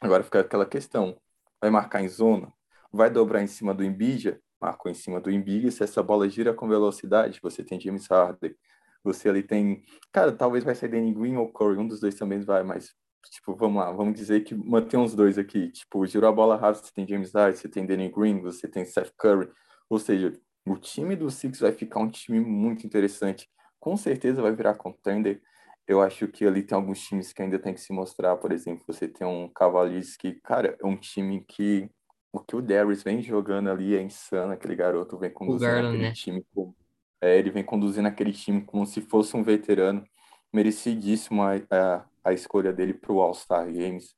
[0.00, 1.18] Agora fica aquela questão,
[1.60, 2.52] vai marcar em zona?
[2.92, 4.38] Vai dobrar em cima do Embiid?
[4.60, 8.54] Marcou em cima do Embiid, se essa bola gira com velocidade, você tem James Harden,
[9.02, 9.82] você ali tem.
[10.12, 12.94] Cara, talvez vai sair Danny Green ou Corey, um dos dois também vai, mas,
[13.30, 15.70] tipo, vamos lá, vamos dizer que mantém os dois aqui.
[15.70, 18.84] Tipo, girou a bola rápido, você tem James Harden, você tem Danny Green, você tem
[18.84, 19.48] Seth Curry.
[19.88, 20.32] Ou seja,
[20.66, 23.48] o time do Six vai ficar um time muito interessante.
[23.78, 25.40] Com certeza vai virar contender.
[25.86, 28.36] Eu acho que ali tem alguns times que ainda tem que se mostrar.
[28.36, 31.90] Por exemplo, você tem um Cavaliers que, cara, é um time que
[32.32, 34.52] o que o Darius vem jogando ali é insano.
[34.52, 36.12] Aquele garoto vem conduzindo Garland, aquele né?
[36.12, 36.74] time como
[37.20, 40.04] é, ele vem conduzindo aquele time como se fosse um veterano.
[40.52, 44.14] Merecidíssimo a, a, a escolha dele para o All-Star Games.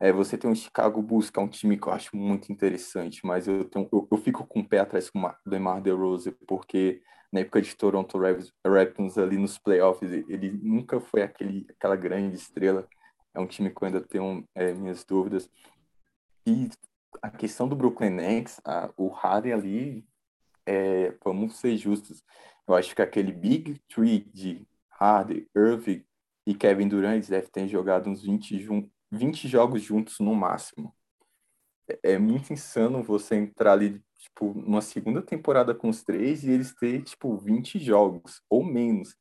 [0.00, 3.24] É, você tem o Chicago Bulls, que é um time que eu acho muito interessante,
[3.24, 7.00] mas eu, tenho, eu, eu fico com o pé atrás com o DeMar DeRozan, porque
[7.32, 12.86] na época de Toronto Raptors ali nos playoffs, ele nunca foi aquele, aquela grande estrela.
[13.32, 15.48] É um time que eu ainda tenho é, minhas dúvidas.
[16.44, 16.68] E
[17.22, 20.04] a questão do Brooklyn Nets, a, o Harden ali
[20.66, 22.24] é, vamos ser justos,
[22.66, 26.04] eu acho que aquele Big Three de Harden, Irving
[26.44, 28.68] e Kevin Durant deve ter jogado uns 20,
[29.10, 30.94] 20 jogos juntos no máximo.
[31.88, 36.50] É, é muito insano você entrar ali, tipo, numa segunda temporada com os três e
[36.50, 39.16] eles ter, tipo, 20 jogos ou menos.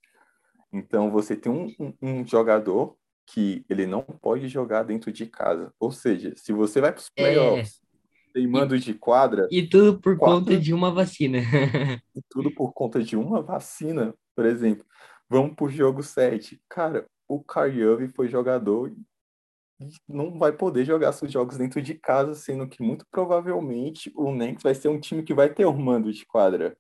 [0.74, 5.74] Então, você tem um, um, um jogador que ele não pode jogar dentro de casa.
[5.80, 7.22] Ou seja, se você vai para os é.
[7.22, 7.82] playoffs
[8.32, 9.48] tem mando de quadra.
[9.52, 11.40] E tudo por quatro, conta de uma vacina.
[12.16, 14.86] e tudo por conta de uma vacina, por exemplo.
[15.30, 16.62] Vamos pro jogo 7.
[16.68, 18.96] Cara, o Kyrie foi jogador e
[20.08, 24.64] não vai poder jogar seus jogos dentro de casa, sendo que muito provavelmente o Knicks
[24.64, 26.78] vai ser um time que vai ter um mando de quadra.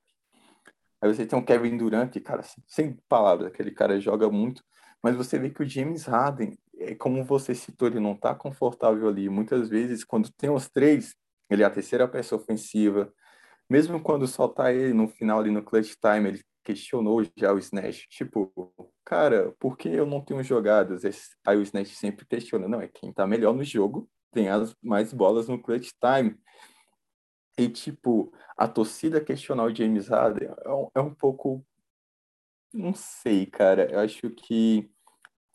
[1.01, 4.63] Aí você tem o Kevin Durant, que, cara, sem palavras, aquele cara joga muito,
[5.01, 9.07] mas você vê que o James Harden, é como você citou, ele não tá confortável
[9.07, 9.27] ali.
[9.29, 11.15] Muitas vezes, quando tem os três,
[11.51, 13.13] ele é a terceira peça ofensiva.
[13.69, 18.07] Mesmo quando soltar ele no final ali no clutch time, ele questionou já o Snatch.
[18.09, 18.73] Tipo,
[19.05, 21.03] cara, por que eu não tenho jogadas?
[21.45, 22.67] Aí o Snatch sempre questiona.
[22.67, 26.37] Não, é quem tá melhor no jogo tem as mais bolas no clutch time.
[27.57, 31.65] E, tipo, a torcida questionar o James Harden é um, é um pouco.
[32.73, 33.91] Não sei, cara.
[33.91, 34.89] Eu acho que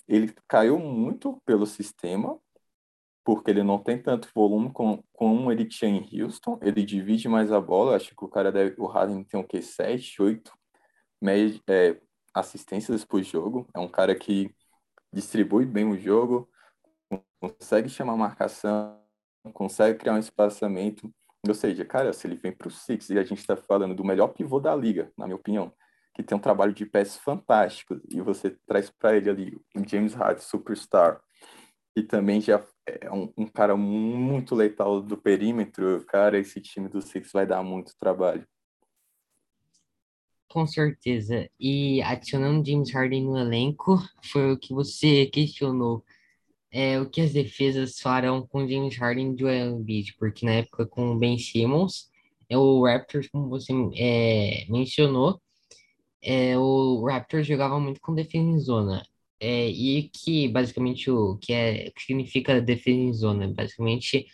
[0.07, 2.39] ele caiu muito pelo sistema,
[3.27, 6.61] porque ele não tem tanto volume como, como ele tinha em Houston.
[6.63, 7.97] Ele divide mais a bola.
[7.97, 9.61] Acho que o cara deve, o Harden tem o quê?
[9.61, 10.53] 7, 8
[11.21, 12.01] média, é,
[12.33, 13.69] assistências por jogo.
[13.75, 14.55] É um cara que
[15.13, 16.49] distribui bem o jogo,
[17.41, 18.97] consegue chamar marcação,
[19.53, 21.13] consegue criar um espaçamento.
[21.49, 24.05] Ou seja, cara, se ele vem para o Six e a gente está falando do
[24.05, 25.73] melhor pivô da liga, na minha opinião,
[26.15, 30.15] que tem um trabalho de pés fantástico, e você traz para ele ali o James
[30.15, 31.21] Harden, superstar,
[31.97, 37.03] e também já é um, um, cara muito letal do perímetro, cara, esse time do
[37.03, 38.47] Six vai dar muito trabalho.
[40.49, 41.51] Com certeza.
[41.59, 46.05] E adicionando James Harden no elenco, foi o que você questionou.
[46.71, 50.87] É, o que as defesas farão com James Harden e Joel Embiid, porque na época
[50.87, 52.11] com o Ben Simmons,
[52.49, 55.41] é o Raptors, como você é, mencionou,
[56.23, 59.03] é, o Raptors jogava muito com defesa em zona.
[59.39, 64.27] É, e que basicamente o que é que significa defesa em zona, basicamente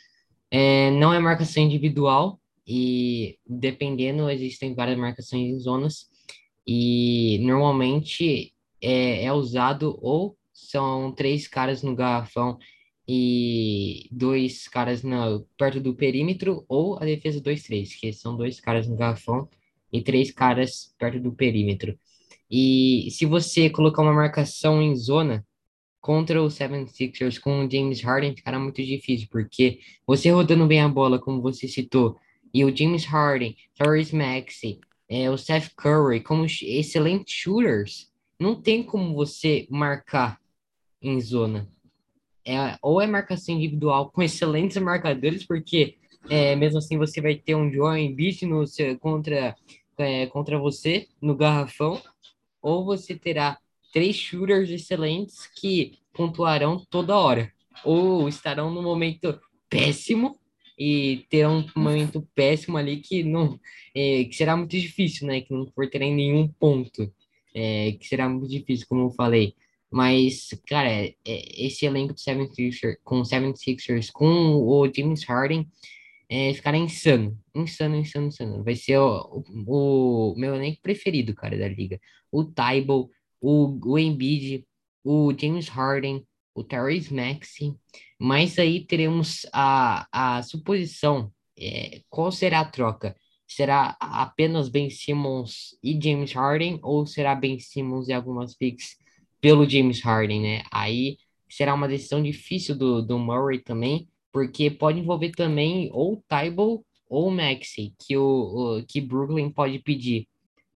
[0.50, 6.06] é, não é marcação individual e dependendo existem várias marcações em zonas
[6.66, 12.58] e normalmente é, é usado ou são três caras no garrafão
[13.06, 18.88] e dois caras na, perto do perímetro ou a defesa 2-3, que são dois caras
[18.88, 19.48] no garrafão
[19.92, 21.98] e três caras perto do perímetro.
[22.54, 25.42] E se você colocar uma marcação em zona
[26.02, 30.88] contra o 76ers com o James Harden, ficará muito difícil, porque você rodando bem a
[30.88, 32.18] bola, como você citou,
[32.52, 38.82] e o James Harden, Therese Maxey, é, o Seth Curry, como excelentes shooters, não tem
[38.82, 40.38] como você marcar
[41.00, 41.66] em zona.
[42.44, 45.96] É, ou é marcação individual com excelentes marcadores, porque
[46.28, 48.62] é, mesmo assim você vai ter um Joel Embiid no,
[49.00, 49.56] contra,
[49.96, 51.98] é, contra você no garrafão,
[52.62, 53.58] ou você terá
[53.92, 57.52] três shooters excelentes que pontuarão toda hora,
[57.84, 60.38] ou estarão no momento péssimo
[60.78, 63.58] e terão um momento péssimo ali que não
[63.94, 65.40] é, que será muito difícil, né?
[65.40, 67.12] Que não for ter nenhum ponto,
[67.54, 69.54] é, que será muito difícil, como eu falei.
[69.90, 75.24] Mas, cara, é, é esse elenco do Seven Sixers, com Seven Sixers, com o James
[75.24, 75.66] Harden,
[76.34, 78.64] é, ficará insano, insano, insano, insano.
[78.64, 82.00] Vai ser o, o, o meu elenco preferido, cara, da liga.
[82.30, 84.66] O Tybal, o, o Embiid,
[85.04, 87.74] o James Harden, o Therese Maxey,
[88.18, 93.14] mas aí teremos a, a suposição, é, qual será a troca?
[93.46, 98.96] Será apenas Ben Simmons e James Harden, ou será Ben Simmons e algumas picks
[99.38, 100.62] pelo James Harden, né?
[100.70, 106.84] Aí será uma decisão difícil do, do Murray também, porque pode envolver também ou Tybal
[107.08, 110.26] ou Maxey, que o, o que Brooklyn pode pedir,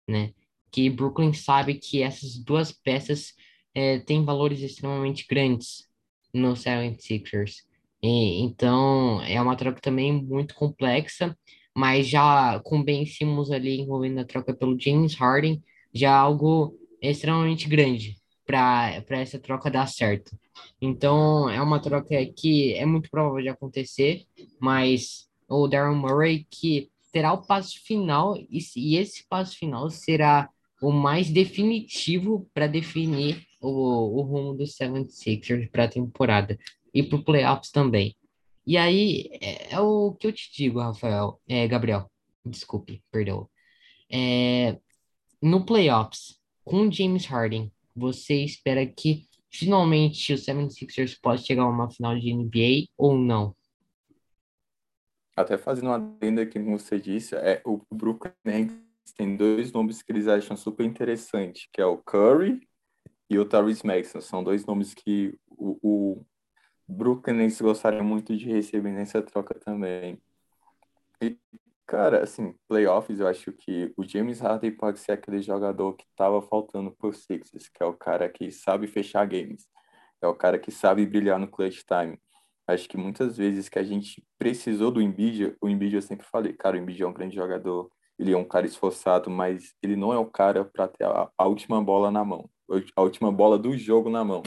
[0.07, 0.33] né?
[0.71, 3.33] Que Brooklyn sabe que essas duas peças
[3.73, 5.87] é, têm valores extremamente grandes
[6.33, 7.63] no 76ers.
[8.03, 11.37] E, então, é uma troca também muito complexa,
[11.75, 15.63] mas já com Ben Simmons ali envolvendo a troca pelo James Harden,
[15.93, 20.37] já é algo extremamente grande para essa troca dar certo.
[20.81, 24.25] Então, é uma troca que é muito provável de acontecer,
[24.59, 30.49] mas o Darren Murray que terá o passo final, e, e esse passo final será
[30.81, 36.59] o mais definitivo para definir o, o rumo do 76ers para a temporada
[36.93, 38.15] e para o playoffs também.
[38.67, 42.11] E aí, é, é, o que eu te digo, Rafael, é, Gabriel,
[42.45, 43.47] desculpe, perdão.
[44.11, 44.77] É,
[45.41, 51.89] no playoffs, com James Harden, você espera que finalmente o 76ers possa chegar a uma
[51.89, 53.55] final de NBA ou não?
[55.35, 58.75] Até fazendo uma adenda que você disse, é, o Brooklyn Nets
[59.15, 62.59] tem dois nomes que eles acham super interessantes, que é o Curry
[63.29, 64.21] e o Tyrese Maxson.
[64.21, 66.25] São dois nomes que o, o
[66.87, 70.21] Brooklyn Nets gostaria muito de receber nessa troca também.
[71.21, 71.37] E,
[71.85, 76.41] cara, assim, playoffs, eu acho que o James Harden pode ser aquele jogador que estava
[76.41, 79.67] faltando por Sixers, que é o cara que sabe fechar games,
[80.21, 82.19] é o cara que sabe brilhar no clutch time.
[82.67, 86.53] Acho que muitas vezes que a gente precisou do Embiid, o Embiid eu sempre falei,
[86.53, 90.11] cara, o Embiid é um grande jogador, ele é um cara esforçado, mas ele não
[90.11, 92.49] é o cara para ter a, a, última bola na mão,
[92.95, 94.41] a última bola do jogo na mão.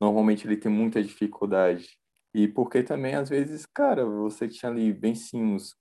[0.00, 1.88] Normalmente ele tem muita dificuldade.
[2.34, 5.74] E porque também, às vezes, cara, você tinha ali Ben Simmons,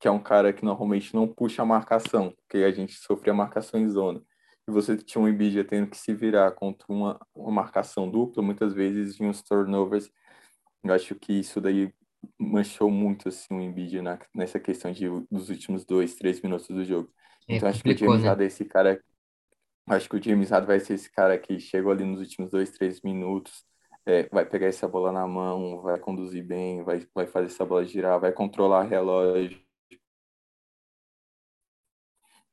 [0.00, 3.78] que é um cara que normalmente não puxa a marcação, porque a gente sofria marcação
[3.78, 4.22] em zona.
[4.66, 8.72] E você tinha um Embiid tendo que se virar contra uma, uma marcação dupla, muitas
[8.72, 10.10] vezes vinha os turnovers.
[10.82, 11.92] Eu acho que isso daí
[12.38, 16.82] manchou muito assim o Embiid na, nessa questão de dos últimos dois, três minutos do
[16.82, 17.12] jogo.
[17.46, 18.36] É, então acho que o James né?
[18.38, 19.02] É esse cara.
[19.86, 23.02] Acho que o James vai ser esse cara que chegou ali nos últimos dois, três
[23.02, 23.64] minutos,
[24.06, 27.84] é, vai pegar essa bola na mão, vai conduzir bem, vai, vai fazer essa bola
[27.84, 29.60] girar, vai controlar relógio.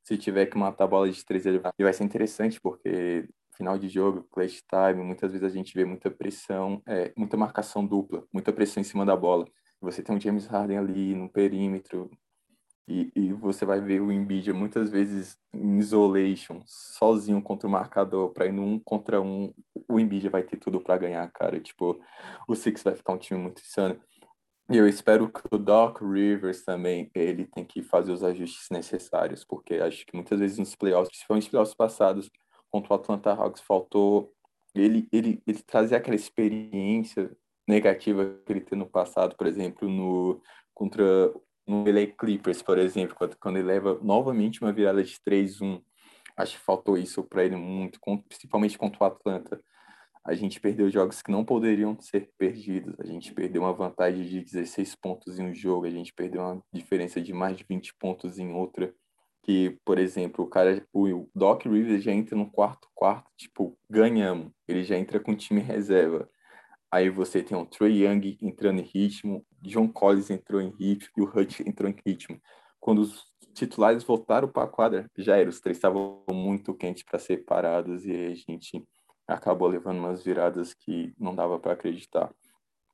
[0.08, 1.70] Se tiver que matar a bola de três, ele vai.
[1.78, 5.84] E vai ser interessante, porque final de jogo, clutch time, muitas vezes a gente vê
[5.84, 9.46] muita pressão, é, muita marcação dupla, muita pressão em cima da bola.
[9.82, 12.10] Você tem um James Harden ali no perímetro
[12.88, 18.30] e, e você vai ver o Embiid muitas vezes em isolation, sozinho contra o marcador,
[18.32, 19.52] para ir no um contra um,
[19.86, 21.60] o Embiid vai ter tudo para ganhar, cara.
[21.60, 22.00] Tipo,
[22.48, 24.00] o Six vai ficar um time muito insano.
[24.70, 29.42] E eu espero que o Doc Rivers também, ele tem que fazer os ajustes necessários,
[29.42, 32.30] porque acho que muitas vezes nos playoffs, principalmente nos playoffs passados,
[32.70, 34.32] contra o Atlanta Hawks, faltou
[34.74, 37.34] ele, ele, ele trazer aquela experiência
[37.66, 40.42] negativa que ele teve no passado, por exemplo, no
[40.74, 41.32] contra
[41.66, 45.82] no LA Clippers, por exemplo, quando, quando ele leva novamente uma virada de 3-1.
[46.36, 49.60] Acho que faltou isso para ele muito, principalmente contra o Atlanta.
[50.28, 52.94] A gente perdeu jogos que não poderiam ser perdidos.
[53.00, 56.62] A gente perdeu uma vantagem de 16 pontos em um jogo, a gente perdeu uma
[56.70, 58.94] diferença de mais de 20 pontos em outra
[59.42, 64.52] que, por exemplo, o cara, o Doc Rivers já entra no quarto quarto, tipo, ganhamos.
[64.68, 66.28] Ele já entra com time reserva.
[66.92, 71.22] Aí você tem o Trey Young entrando em ritmo, John Collins entrou em ritmo e
[71.22, 72.38] o Hutch entrou em ritmo.
[72.78, 73.24] Quando os
[73.54, 78.04] titulares voltaram para a quadra, já era, os três estavam muito quentes para ser parados
[78.04, 78.84] e a gente
[79.28, 82.32] acabou levando umas viradas que não dava para acreditar.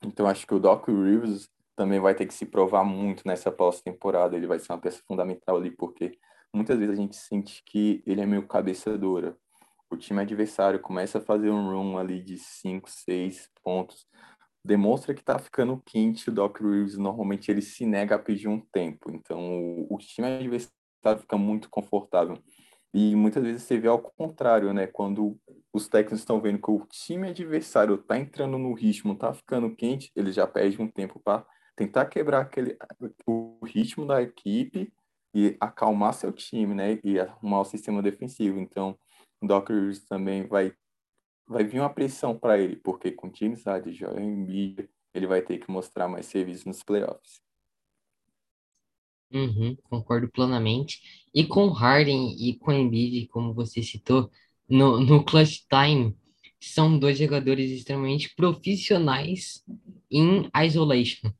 [0.05, 4.37] Então acho que o Doc Rivers também vai ter que se provar muito nessa pós-temporada.
[4.37, 6.19] Ele vai ser uma peça fundamental ali, porque
[6.53, 9.37] muitas vezes a gente sente que ele é meio cabeça dura.
[9.91, 14.07] O time adversário começa a fazer um run ali de 5, 6 pontos,
[14.65, 18.61] demonstra que tá ficando quente, o Doc Rivers normalmente ele se nega a pedir um
[18.61, 19.11] tempo.
[19.11, 22.43] Então o, o time adversário fica muito confortável.
[22.95, 24.87] E muitas vezes você vê ao contrário, né?
[24.87, 25.37] Quando
[25.73, 30.13] os técnicos estão vendo que o time adversário está entrando no ritmo, está ficando quente,
[30.15, 31.45] eles já perdem um tempo para
[31.77, 32.79] tentar quebrar aquele,
[33.27, 34.93] o ritmo da equipe
[35.35, 37.01] e acalmar seu time, né?
[37.03, 38.61] E arrumar o sistema defensivo.
[38.61, 38.97] Então,
[39.43, 40.73] o Doc Rivers também vai
[41.47, 43.33] vai vir uma pressão para ele, porque com o
[43.93, 47.44] Joel Embiid, ele vai ter que mostrar mais serviço nos playoffs.
[49.35, 51.01] Uhum, concordo plenamente.
[51.35, 54.31] E com Harden e com Embiid, como você citou,
[54.69, 56.17] no, no clutch time,
[56.61, 59.65] são dois jogadores extremamente profissionais
[60.11, 61.33] em isolation.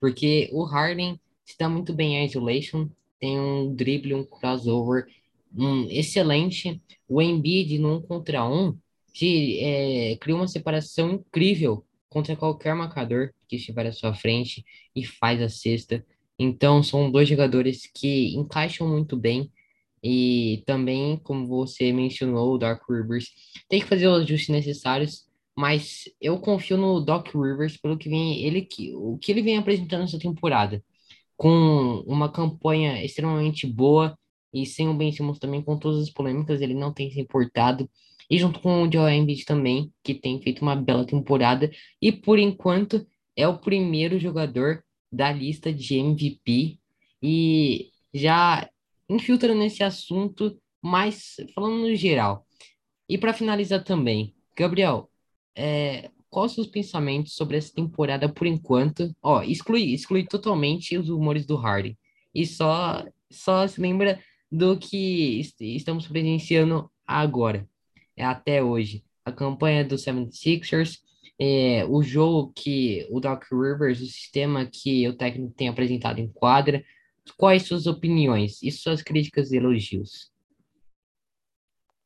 [0.00, 2.88] Porque o Harden está muito bem em isolation,
[3.20, 5.06] tem um drible, um crossover
[5.56, 6.80] um, excelente.
[7.08, 8.78] O Embiid no um contra um
[9.14, 14.64] se, é, cria uma separação incrível contra qualquer marcador que estiver à sua frente
[14.94, 16.04] e faz a cesta.
[16.38, 19.50] Então, são dois jogadores que encaixam muito bem.
[20.02, 23.30] E também, como você mencionou, o Dark Rivers
[23.68, 25.26] tem que fazer os ajustes necessários,
[25.56, 29.56] mas eu confio no Doc Rivers pelo que vem ele que o que ele vem
[29.56, 30.84] apresentando essa temporada,
[31.36, 34.16] com uma campanha extremamente boa
[34.52, 37.88] e sem o Ben Simmons também com todas as polêmicas, ele não tem se importado.
[38.30, 41.70] E junto com o Joel Embiid também, que tem feito uma bela temporada
[42.00, 43.06] e por enquanto
[43.36, 44.82] é o primeiro jogador
[45.16, 46.78] da lista de MVP
[47.22, 48.68] e já
[49.08, 52.46] infiltrando nesse assunto, mas falando no geral.
[53.08, 55.10] E para finalizar também, Gabriel,
[55.54, 59.14] é, quais os seus pensamentos sobre essa temporada por enquanto?
[59.22, 61.96] Ó, exclui, exclui totalmente os rumores do Harden
[62.34, 67.68] e só só se lembra do que estamos presenciando agora,
[68.16, 69.04] é até hoje.
[69.24, 71.00] A campanha do 76ers,
[71.38, 76.28] é, o jogo que o Doc Rivers, o sistema que o técnico tem apresentado em
[76.28, 76.82] quadra,
[77.36, 80.30] quais suas opiniões e suas críticas e elogios?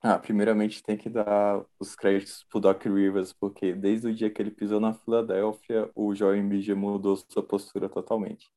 [0.03, 4.41] Ah, primeiramente tem que dar os créditos pro Doc Rivers, porque desde o dia que
[4.41, 8.49] ele pisou na Filadélfia, o Joel Embiid mudou sua postura totalmente.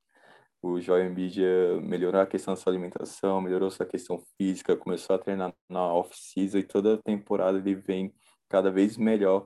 [0.61, 1.41] O Joel Embiid
[1.81, 6.59] melhorou a questão da sua alimentação, melhorou sua questão física, começou a treinar na off-season
[6.59, 8.13] e toda temporada ele vem
[8.47, 9.45] cada vez melhor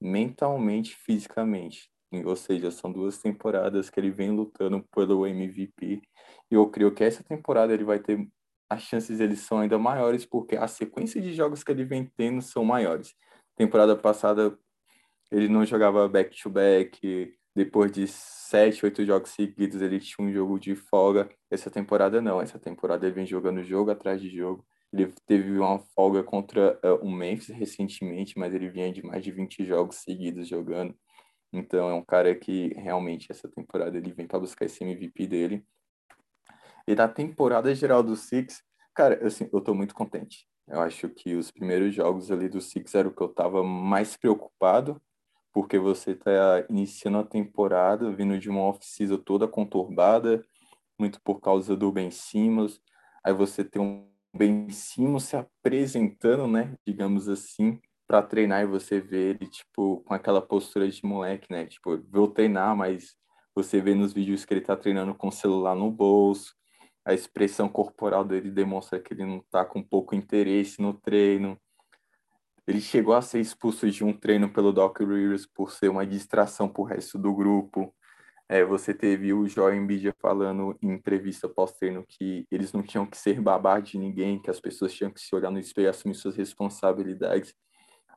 [0.00, 1.90] mentalmente, fisicamente.
[2.24, 6.00] Ou seja, são duas temporadas que ele vem lutando pelo MVP.
[6.50, 8.28] E eu creio que essa temporada ele vai ter
[8.70, 12.42] as chances eles são ainda maiores porque a sequência de jogos que ele vem tendo
[12.42, 13.14] são maiores.
[13.56, 14.58] Temporada passada
[15.30, 20.32] ele não jogava back to back, depois de sete, oito jogos seguidos ele tinha um
[20.32, 21.28] jogo de folga.
[21.50, 24.64] Essa temporada não, essa temporada ele vem jogando jogo atrás de jogo.
[24.92, 29.30] Ele teve uma folga contra uh, o Memphis recentemente, mas ele vinha de mais de
[29.30, 30.94] 20 jogos seguidos jogando.
[31.52, 35.64] Então é um cara que realmente essa temporada ele vem para buscar esse MVP dele.
[36.86, 38.62] E da temporada geral do Six,
[38.94, 40.46] cara, assim, eu tô muito contente.
[40.66, 44.16] Eu acho que os primeiros jogos ali do Six era o que eu tava mais
[44.16, 45.00] preocupado,
[45.52, 50.44] porque você tá iniciando a temporada vindo de uma off-season toda conturbada,
[50.98, 52.80] muito por causa do Ben Simmons.
[53.24, 59.00] Aí você tem um Ben Simmons se apresentando, né, digamos assim, para treinar e você
[59.00, 61.66] vê ele, tipo, com aquela postura de moleque, né?
[61.66, 63.14] Tipo, vou treinar, mas
[63.54, 66.54] você vê nos vídeos que ele tá treinando com o celular no bolso,
[67.04, 71.58] a expressão corporal dele demonstra que ele não tá com pouco interesse no treino.
[72.66, 76.68] Ele chegou a ser expulso de um treino pelo Doc Rivers por ser uma distração
[76.68, 77.94] pro resto do grupo.
[78.50, 83.18] É, você teve o Joel Embiid falando em entrevista pós-treino que eles não tinham que
[83.18, 86.14] ser babá de ninguém, que as pessoas tinham que se olhar no espelho e assumir
[86.14, 87.54] suas responsabilidades.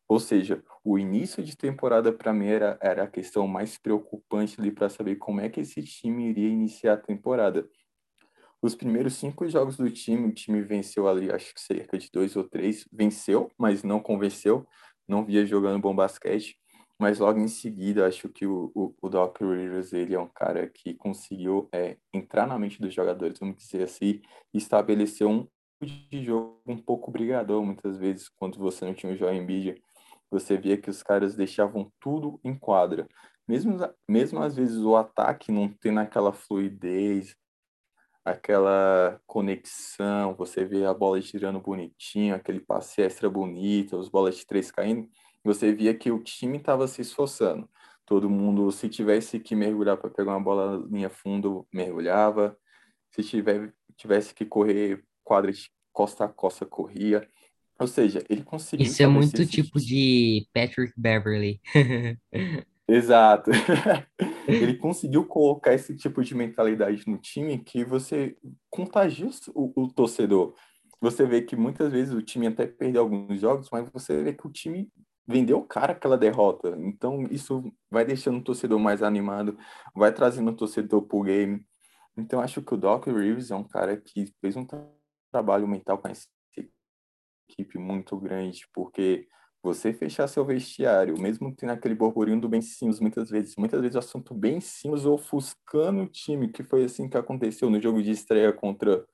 [0.07, 4.71] Ou seja, o início de temporada para mim era, era a questão mais preocupante ali
[4.71, 7.67] para saber como é que esse time iria iniciar a temporada.
[8.61, 12.35] Os primeiros cinco jogos do time, o time venceu ali, acho que cerca de dois
[12.35, 14.65] ou três, venceu, mas não convenceu,
[15.07, 16.60] não via jogando bom basquete.
[17.01, 20.67] Mas logo em seguida, acho que o, o, o Doc Rivers ele é um cara
[20.67, 24.21] que conseguiu é, entrar na mente dos jogadores, vamos dizer assim,
[24.53, 25.47] estabelecer um
[25.81, 29.81] de jogo um pouco brigador, muitas vezes, quando você não tinha o Joel Embiid
[30.29, 33.07] você via que os caras deixavam tudo em quadra.
[33.47, 33.77] Mesmo,
[34.07, 37.35] mesmo às vezes o ataque não tendo aquela fluidez,
[38.23, 44.45] aquela conexão, você vê a bola girando bonitinho, aquele passe extra bonito, as bolas de
[44.45, 45.09] três caindo,
[45.43, 47.69] você via que o time estava se esforçando.
[48.05, 52.57] Todo mundo, se tivesse que mergulhar para pegar uma bola linha fundo, mergulhava.
[53.11, 57.27] Se tiver, tivesse que correr quadra de costa a costa, corria.
[57.79, 58.85] Ou seja, ele conseguiu.
[58.85, 61.59] Isso é muito tipo de Patrick Beverly.
[62.87, 63.49] Exato.
[64.47, 68.35] ele conseguiu colocar esse tipo de mentalidade no time que você
[68.69, 70.53] contagia o, o torcedor.
[70.99, 74.45] você vê que muitas vezes o time até perdeu alguns jogos, mas você vê que
[74.45, 74.91] o time
[75.31, 76.75] vendeu cara aquela derrota.
[76.79, 79.57] Então, isso vai deixando o torcedor mais animado,
[79.95, 81.65] vai trazendo o torcedor pro game.
[82.17, 84.67] Então, acho que o Doc Reeves é um cara que fez um
[85.31, 86.27] trabalho mental com essa
[87.49, 89.27] equipe muito grande, porque
[89.63, 93.95] você fechar seu vestiário, mesmo tendo aquele burburinho do Ben Simmons muitas vezes, muitas vezes
[93.95, 98.11] o assunto Ben Simmons ofuscando o time, que foi assim que aconteceu no jogo de
[98.11, 99.05] estreia contra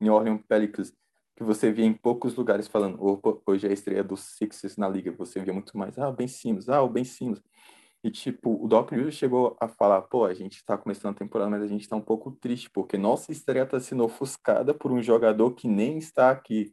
[0.00, 0.92] New Orleans Pelicans,
[1.36, 4.88] que você via em poucos lugares falando, opa, hoje é a estreia dos Sixers na
[4.88, 7.42] liga, você via muito mais, ah, o Ben Simmons, ah, o Ben Simmons.
[8.02, 11.50] E, tipo, o Doc Rivers chegou a falar, pô, a gente tá começando a temporada,
[11.50, 15.02] mas a gente tá um pouco triste, porque nossa estreia tá sendo ofuscada por um
[15.02, 16.72] jogador que nem está aqui.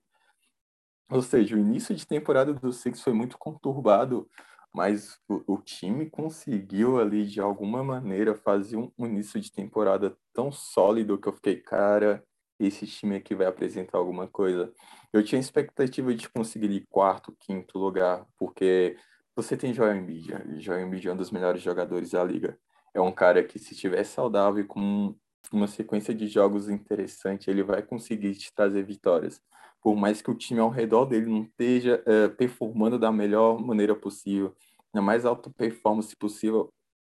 [1.09, 4.30] Ou seja, o início de temporada do Sixers foi muito conturbado,
[4.74, 10.16] mas o, o, time conseguiu ali, de alguma maneira, fazer um, um início de temporada
[10.34, 12.24] tão sólido que eu fiquei, cara,
[12.66, 14.72] esse time aqui vai apresentar alguma coisa.
[15.11, 18.97] Eu tinha expectativa de conseguir ir quarto, quinto lugar, porque
[19.36, 20.34] você tem Joel Embiid.
[20.59, 22.57] Joel Embiid é um dos melhores jogadores da liga.
[22.93, 25.16] É um cara que, se estiver saudável e com
[25.51, 29.41] uma sequência de jogos interessante, ele vai conseguir te trazer vitórias.
[29.82, 33.95] Por mais que o time ao redor dele não esteja é, performando da melhor maneira
[33.95, 34.55] possível,
[34.93, 36.72] na mais alta performance possível,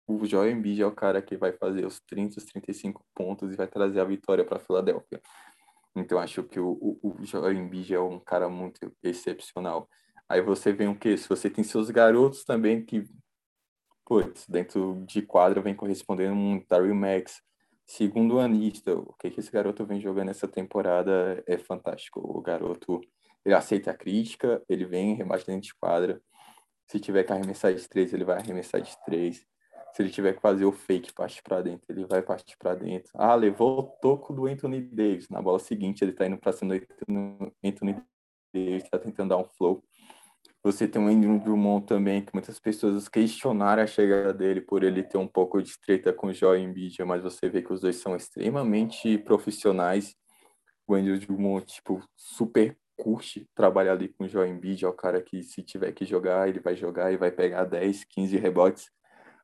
[0.08, 3.58] o Joel Embiid é o cara que vai fazer os 30, os 35 pontos e
[3.58, 5.22] vai trazer a vitória para a Filadélfia.
[5.93, 9.89] Então acho que o, o, o Joel Embiid é um cara muito excepcional.
[10.30, 11.18] Aí você vê o quê?
[11.18, 13.03] Se você tem seus garotos também que,
[14.05, 17.41] putz, dentro de quadra vem correspondendo um Daryl Max,
[17.86, 18.95] segundo anista.
[18.95, 22.22] O que, que esse garoto vem jogando essa temporada é fantástico.
[22.24, 23.01] O garoto,
[23.43, 26.22] ele aceita a crítica, ele vem, rebate dentro de quadra.
[26.89, 29.45] Se tiver que arremessar de três, ele vai arremessar de três
[29.97, 33.09] se ele tiver que fazer o fake partir para dentro, ele vai partir para dentro.
[33.15, 35.27] Ah, levou o toco do Anthony Davis.
[35.27, 37.99] Na bola seguinte, ele está indo para cima do Anthony
[38.53, 39.83] Davis, está tentando dar um flow.
[40.61, 45.01] Você tem o Andrew Drummond também, que muitas pessoas questionaram a chegada dele por ele
[45.01, 47.95] ter um pouco de treta com o Joel Embiid, mas você vê que os dois
[47.95, 50.15] são extremamente profissionais.
[50.85, 55.23] O Andrew Drummond, tipo, super curte trabalhar ali com o Joel Embiid, é o cara
[55.23, 58.95] que se tiver que jogar, ele vai jogar e vai pegar 10, 15 rebotes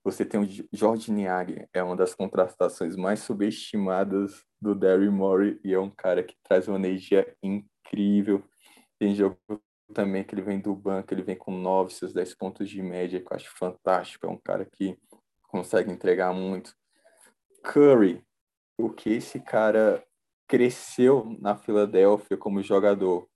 [0.03, 5.73] você tem o Jorge Niag, é uma das contratações mais subestimadas do Derry Morey e
[5.73, 8.43] é um cara que traz uma energia incrível.
[8.99, 9.37] Tem jogo
[9.93, 13.21] também que ele vem do banco, ele vem com 9, seus 10 pontos de média,
[13.21, 14.25] que eu acho fantástico.
[14.25, 14.97] É um cara que
[15.43, 16.75] consegue entregar muito.
[17.63, 18.21] Curry,
[18.77, 20.03] o que esse cara
[20.47, 23.29] cresceu na Filadélfia como jogador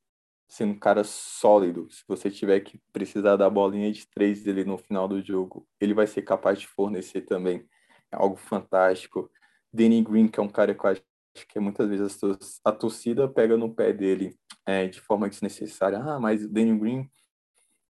[0.47, 1.87] sendo um cara sólido.
[1.91, 5.93] Se você tiver que precisar da bolinha de três dele no final do jogo, ele
[5.93, 7.67] vai ser capaz de fornecer também.
[8.11, 9.29] É algo fantástico.
[9.71, 11.01] Danny Green, que é um cara que eu acho
[11.49, 12.19] que muitas vezes
[12.63, 15.99] a torcida pega no pé dele é, de forma desnecessária.
[15.99, 17.09] Ah, mas Danny Green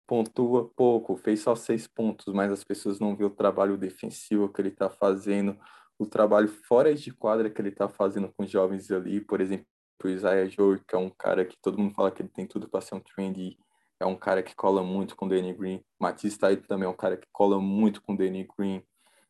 [0.07, 4.61] pontua pouco, fez só seis pontos, mas as pessoas não vê o trabalho defensivo que
[4.61, 5.57] ele está fazendo,
[5.97, 9.65] o trabalho fora de quadra que ele está fazendo com os jovens ali, por exemplo,
[10.01, 12.67] o Isaiah Joe, que é um cara que todo mundo fala que ele tem tudo
[12.69, 13.57] para ser um trendy,
[13.99, 15.83] é um cara que cola muito com o Danny Green.
[15.99, 18.83] Matisse Taito também é um cara que cola muito com o Danny Green.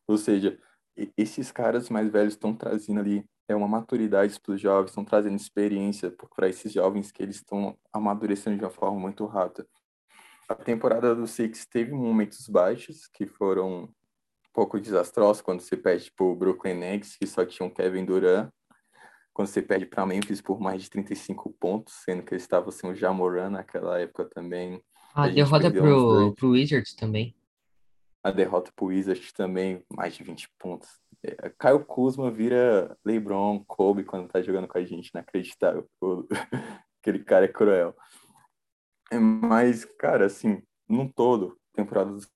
[0.06, 0.58] Ou seja,
[1.16, 5.36] esses caras mais velhos estão trazendo ali é uma maturidade para os jovens, estão trazendo
[5.36, 9.66] experiência para esses jovens que eles estão amadurecendo de uma forma muito rápida.
[10.48, 13.88] A temporada do Six teve momentos baixos que foram um
[14.52, 18.50] pouco desastrosos quando você perde para o Brooklyn Nets, que só tinha um Kevin Durant,
[19.34, 22.88] quando você perde para Memphis por mais de 35 pontos, sendo que eles estavam sem
[22.88, 24.80] o Jamoran naquela época também.
[25.12, 27.34] A, a derrota pro, pro Wizards também.
[28.22, 30.88] A derrota pro Wizards também, mais de 20 pontos.
[31.22, 35.88] É, Caio Kuzma vira LeBron, Kobe quando tá jogando com a gente, inacreditável.
[37.02, 37.94] Aquele cara é cruel.
[39.10, 42.30] É, mas, cara, assim, num todo, temporada dos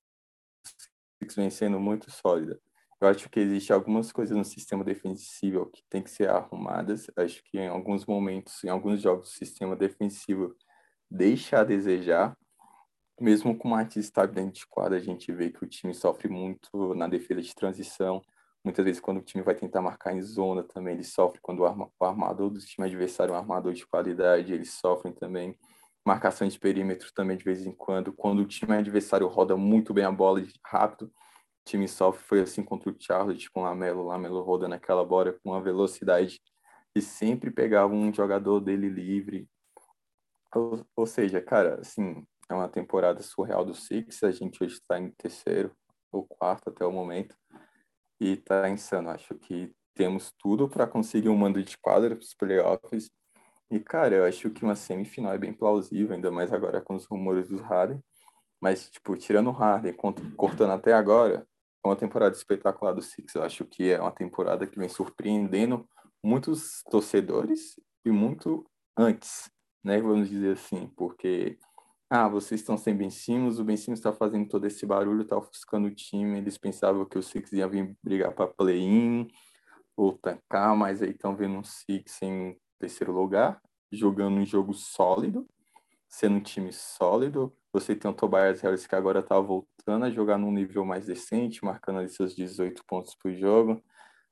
[1.21, 2.59] Six vem sendo muito sólida.
[3.01, 7.09] Eu acho que existe algumas coisas no sistema defensivo que tem que ser arrumadas.
[7.15, 10.53] Acho que em alguns momentos, em alguns jogos, o sistema defensivo
[11.09, 12.37] deixa a desejar.
[13.19, 16.27] Mesmo com o Martins estar dentro de quadra, a gente vê que o time sofre
[16.27, 18.21] muito na defesa de transição.
[18.63, 21.39] Muitas vezes, quando o time vai tentar marcar em zona também, ele sofre.
[21.41, 25.13] Quando o, arma, o armador do time adversário é um armador de qualidade, eles sofrem
[25.13, 25.57] também.
[26.05, 28.11] Marcação de perímetro também, de vez em quando.
[28.11, 31.09] Quando o time adversário roda muito bem a bola rápido,
[31.65, 35.51] time sofre foi assim contra o Charlotte com o Lamelo, Lamelo rodando aquela bola com
[35.51, 36.41] uma velocidade
[36.95, 39.47] e sempre pegava um jogador dele livre.
[40.53, 44.99] Ou, ou seja, cara, assim, é uma temporada surreal do Six, a gente hoje está
[44.99, 45.71] em terceiro
[46.11, 47.35] ou quarto até o momento
[48.19, 49.09] e tá insano.
[49.09, 53.09] Acho que temos tudo para conseguir um mando de quadra para os playoffs
[53.71, 57.05] E, cara, eu acho que uma semifinal é bem plausível, ainda mais agora com os
[57.05, 58.03] rumores do Harden.
[58.61, 59.95] Mas, tipo, tirando o Harden,
[60.35, 61.47] cortando até agora,
[61.83, 63.35] uma temporada espetacular do Six.
[63.35, 65.87] Eu acho que é uma temporada que vem surpreendendo
[66.23, 68.65] muitos torcedores e muito
[68.97, 69.49] antes,
[69.83, 70.01] né?
[70.01, 71.57] Vamos dizer assim, porque
[72.09, 75.37] ah, vocês estão sem Ben Simmons, o Ben Simmons está fazendo todo esse barulho, está
[75.37, 79.27] ofuscando o time, eles pensavam que o Six ia vir brigar para play-in
[79.95, 83.61] ou tancar, mas aí estão vendo um Six em terceiro lugar,
[83.91, 85.47] jogando um jogo sólido,
[86.07, 87.55] sendo um time sólido.
[87.71, 91.63] Você tem o Tobias Harris que agora está voltando a jogar num nível mais decente,
[91.63, 93.83] marcando ali seus 18 pontos por jogo.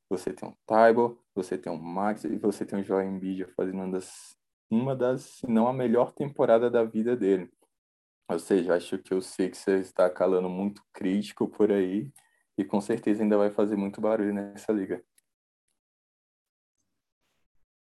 [0.10, 3.76] Você tem o Taibo, você tem o Max e você tem o Joel Embiid fazendo
[3.76, 4.36] uma das,
[4.72, 7.52] uma das, se não a melhor temporada da vida dele.
[8.30, 12.12] Ou seja, acho que o Sixers está calando muito crítico por aí
[12.58, 15.04] e com certeza ainda vai fazer muito barulho nessa liga.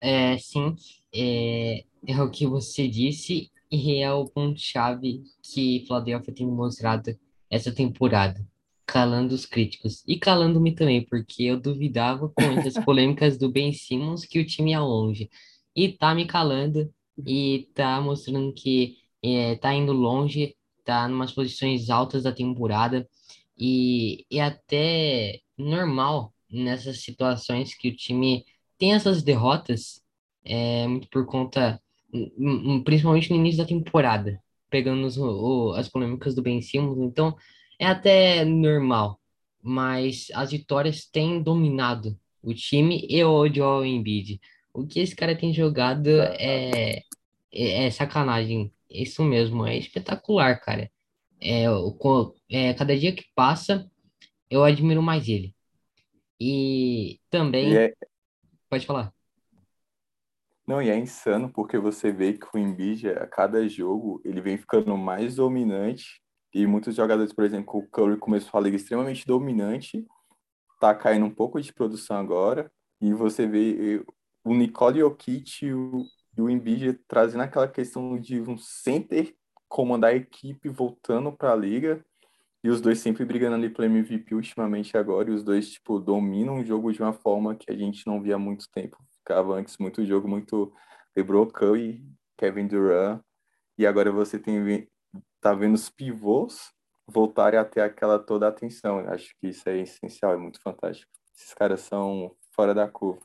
[0.02, 0.76] É, sim,
[1.14, 7.18] é, é o que você disse e é o ponto-chave que Philadelphia tem mostrado
[7.50, 8.46] essa temporada,
[8.86, 10.04] calando os críticos.
[10.08, 14.72] E calando-me também, porque eu duvidava com essas polêmicas do Ben Simmons que o time
[14.72, 15.30] ia longe.
[15.76, 16.92] E tá me calando
[17.26, 23.08] e tá mostrando que é, tá indo longe, tá numas posições altas da temporada.
[23.58, 28.46] E é até normal nessas situações que o time
[28.78, 30.02] tem essas derrotas,
[30.44, 31.82] é, muito por conta,
[32.84, 37.36] principalmente no início da temporada, pegando os, o, as polêmicas do Ben Simmons, então
[37.80, 39.20] é até normal,
[39.62, 44.40] mas as vitórias têm dominado o time e o Joel Embiid.
[44.74, 47.04] O que esse cara tem jogado é,
[47.52, 48.72] é, é sacanagem.
[48.90, 50.90] Isso mesmo, é espetacular, cara.
[51.42, 51.66] É,
[52.50, 53.90] é, cada dia que passa,
[54.50, 55.54] eu admiro mais ele.
[56.40, 57.94] E também, E é,
[58.70, 59.14] pode falar.
[60.70, 64.56] Não, e é insano porque você vê que o Embiid, a cada jogo, ele vem
[64.56, 66.22] ficando mais dominante
[66.54, 70.06] e muitos jogadores, por exemplo, o Curry começou a liga extremamente dominante,
[70.80, 74.06] tá caindo um pouco de produção agora, e você vê
[74.44, 76.06] o Nicole Jokic e o,
[76.38, 79.36] e o Embiid trazendo aquela questão de um center
[79.68, 82.06] comandar a equipe voltando para a liga
[82.64, 86.60] e os dois sempre brigando ali pelo MVP ultimamente agora e os dois tipo dominam
[86.60, 88.98] o jogo de uma forma que a gente não via há muito tempo.
[89.30, 90.74] Ficava antes muito jogo muito
[91.16, 92.04] LeBron Curry,
[92.36, 93.22] Kevin Durant
[93.78, 94.90] e agora você tem
[95.40, 96.72] tá vendo os pivôs
[97.08, 98.98] voltarem a ter aquela toda a atenção.
[99.08, 101.12] Acho que isso é essencial, é muito fantástico.
[101.38, 103.22] Esses caras são fora da curva.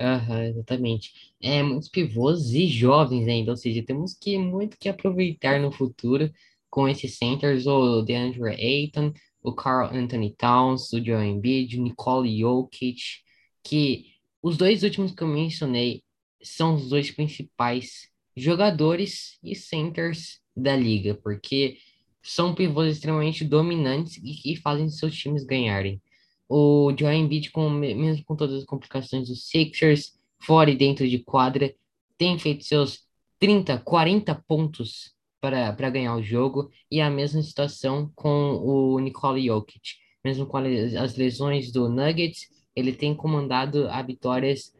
[0.00, 1.12] Aham, exatamente.
[1.40, 6.28] É, muitos pivôs e jovens ainda, ou seja, temos que muito que aproveitar no futuro
[6.68, 12.40] com esses centers, o DeAndre Ayton, o Carl Anthony Towns, o Joel Embiid, o Nicole
[12.40, 13.22] Jokic,
[13.62, 14.13] que
[14.44, 16.02] os dois últimos que eu mencionei
[16.42, 21.78] são os dois principais jogadores e centers da liga, porque
[22.22, 25.98] são pivôs extremamente dominantes e que fazem seus times ganharem
[26.46, 31.20] o Joel Embiid, com, mesmo com todas as complicações dos Sixers, fora e dentro de
[31.20, 31.74] quadra,
[32.18, 33.02] tem feito seus
[33.38, 39.94] 30, 40 pontos para, ganhar o jogo, e a mesma situação com o Nikola Jokic.
[40.22, 44.72] Mesmo com as lesões do Nuggets, ele tem comandado a vitórias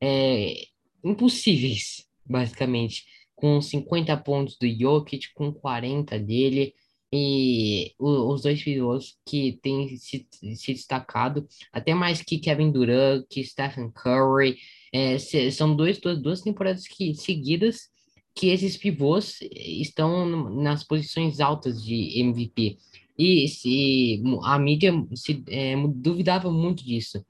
[0.00, 0.64] é,
[1.04, 3.04] impossíveis, basicamente,
[3.36, 6.74] com 50 pontos do Jokic, com 40 dele,
[7.12, 10.26] e o- os dois pivôs que têm se,
[10.56, 14.56] se destacado, até mais que Kevin Durant, que Stephen Curry,
[14.92, 17.90] é, se- são dois, duas, duas temporadas que, seguidas
[18.34, 22.78] que esses pivôs estão nas posições altas de MVP.
[23.18, 27.24] E se a mídia se, é, duvidava muito disso.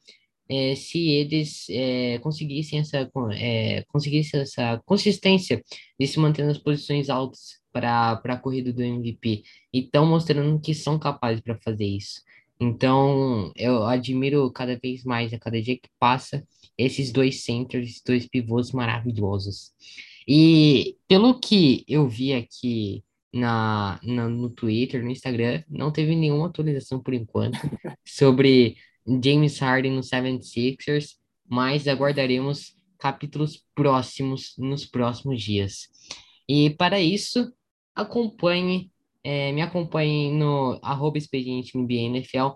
[0.49, 5.63] É, se eles é, conseguissem essa, é, conseguissem essa consistência
[5.99, 10.75] de se manter nas posições altas para a corrida do MVP e estão mostrando que
[10.75, 12.21] são capazes para fazer isso.
[12.61, 16.47] Então, eu admiro cada vez mais, a cada dia que passa,
[16.79, 19.73] esses dois centers, esses dois pivôs maravilhosos.
[20.29, 23.03] E pelo que eu vi aqui
[23.33, 27.59] na, na, no Twitter, no Instagram, não teve nenhuma atualização por enquanto
[28.05, 28.77] sobre
[29.23, 31.17] James Harden no 76ers,
[31.49, 35.89] mas aguardaremos capítulos próximos nos próximos dias.
[36.49, 37.53] E para isso,
[37.95, 38.91] acompanhe,
[39.25, 42.51] é, me acompanhe no arroba expediente NFL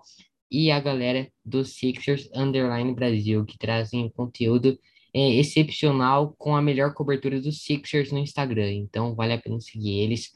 [0.49, 4.79] e a galera do Sixers Underline Brasil, que trazem conteúdo
[5.17, 8.71] é, excepcional com a melhor cobertura dos Sixers no Instagram.
[8.73, 10.29] Então, vale a pena seguir eles.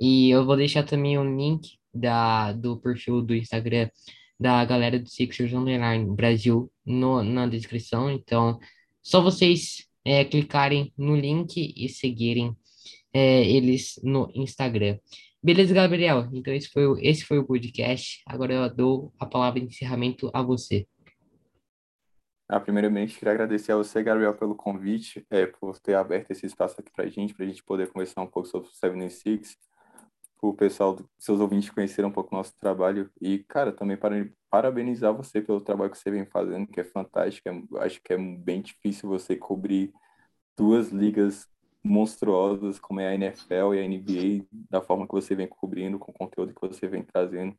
[0.00, 3.88] E eu vou deixar também o link da, do perfil do Instagram
[4.38, 8.10] da galera do Sixers Underline Brasil no, na descrição.
[8.10, 8.58] Então,
[9.02, 12.54] só vocês é, clicarem no link e seguirem
[13.12, 14.98] é, eles no Instagram.
[15.42, 16.28] Beleza, Gabriel?
[16.34, 18.20] Então esse foi, o- esse foi o podcast.
[18.26, 20.86] Agora eu dou a palavra de encerramento a você.
[22.48, 26.76] Ah, primeiramente, queria agradecer a você, Gabriel, pelo convite, é, por ter aberto esse espaço
[26.80, 29.56] aqui para a gente, para a gente poder conversar um pouco sobre o 76,
[30.40, 33.10] para o pessoal, do- seus ouvintes conhecerem um pouco o nosso trabalho.
[33.20, 37.48] E, cara, também para, parabenizar você pelo trabalho que você vem fazendo, que é fantástico.
[37.48, 39.92] É, acho que é bem difícil você cobrir
[40.56, 41.46] duas ligas
[41.84, 46.10] monstruosas como é a NFL e a NBA, da forma que você vem cobrindo, com
[46.10, 47.56] o conteúdo que você vem trazendo.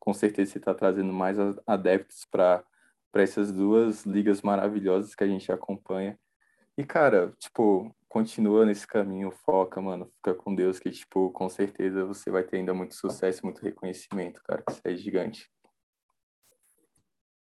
[0.00, 2.64] Com certeza você está trazendo mais adeptos para
[3.10, 6.18] para essas duas ligas maravilhosas que a gente acompanha.
[6.76, 12.04] E, cara, tipo, continua nesse caminho, foca, mano, fica com Deus, que, tipo, com certeza
[12.04, 15.50] você vai ter ainda muito sucesso, muito reconhecimento, cara, que isso é gigante.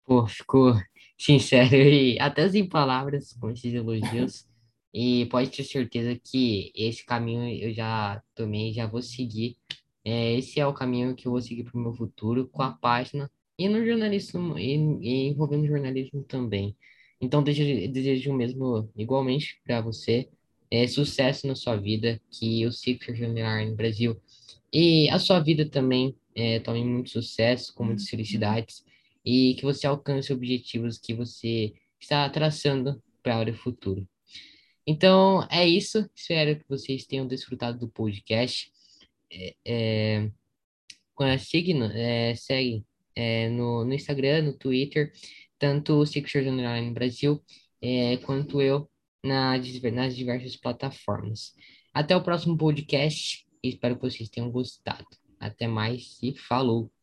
[0.05, 0.75] Pô, ficou
[1.19, 4.49] sincero e até sem palavras com esses elogios.
[4.95, 9.59] E pode ter certeza que esse caminho eu já tomei, já vou seguir.
[10.03, 12.73] É, esse é o caminho que eu vou seguir para o meu futuro com a
[12.73, 16.77] página e no jornalismo e, e envolvendo jornalismo também.
[17.21, 20.29] Então desejo, desejo mesmo igualmente para você
[20.71, 24.21] é, sucesso na sua vida, que o Ciclo General no Brasil
[24.73, 28.85] e a sua vida também é, tome muito sucesso, com muitas felicidades
[29.25, 34.07] e que você alcance objetivos que você está traçando para o futuro.
[34.87, 36.09] Então, é isso.
[36.15, 38.71] Espero que vocês tenham desfrutado do podcast.
[39.65, 40.31] É,
[41.15, 42.85] com a Signo, é, segue
[43.17, 45.12] é, no, no Instagram, no Twitter,
[45.59, 47.43] tanto o Six Online Brasil,
[47.81, 48.89] é, quanto eu
[49.25, 49.57] na,
[49.93, 51.55] nas diversas plataformas.
[51.93, 53.47] Até o próximo podcast.
[53.62, 55.07] Espero que vocês tenham gostado.
[55.41, 56.95] Até mais e falou!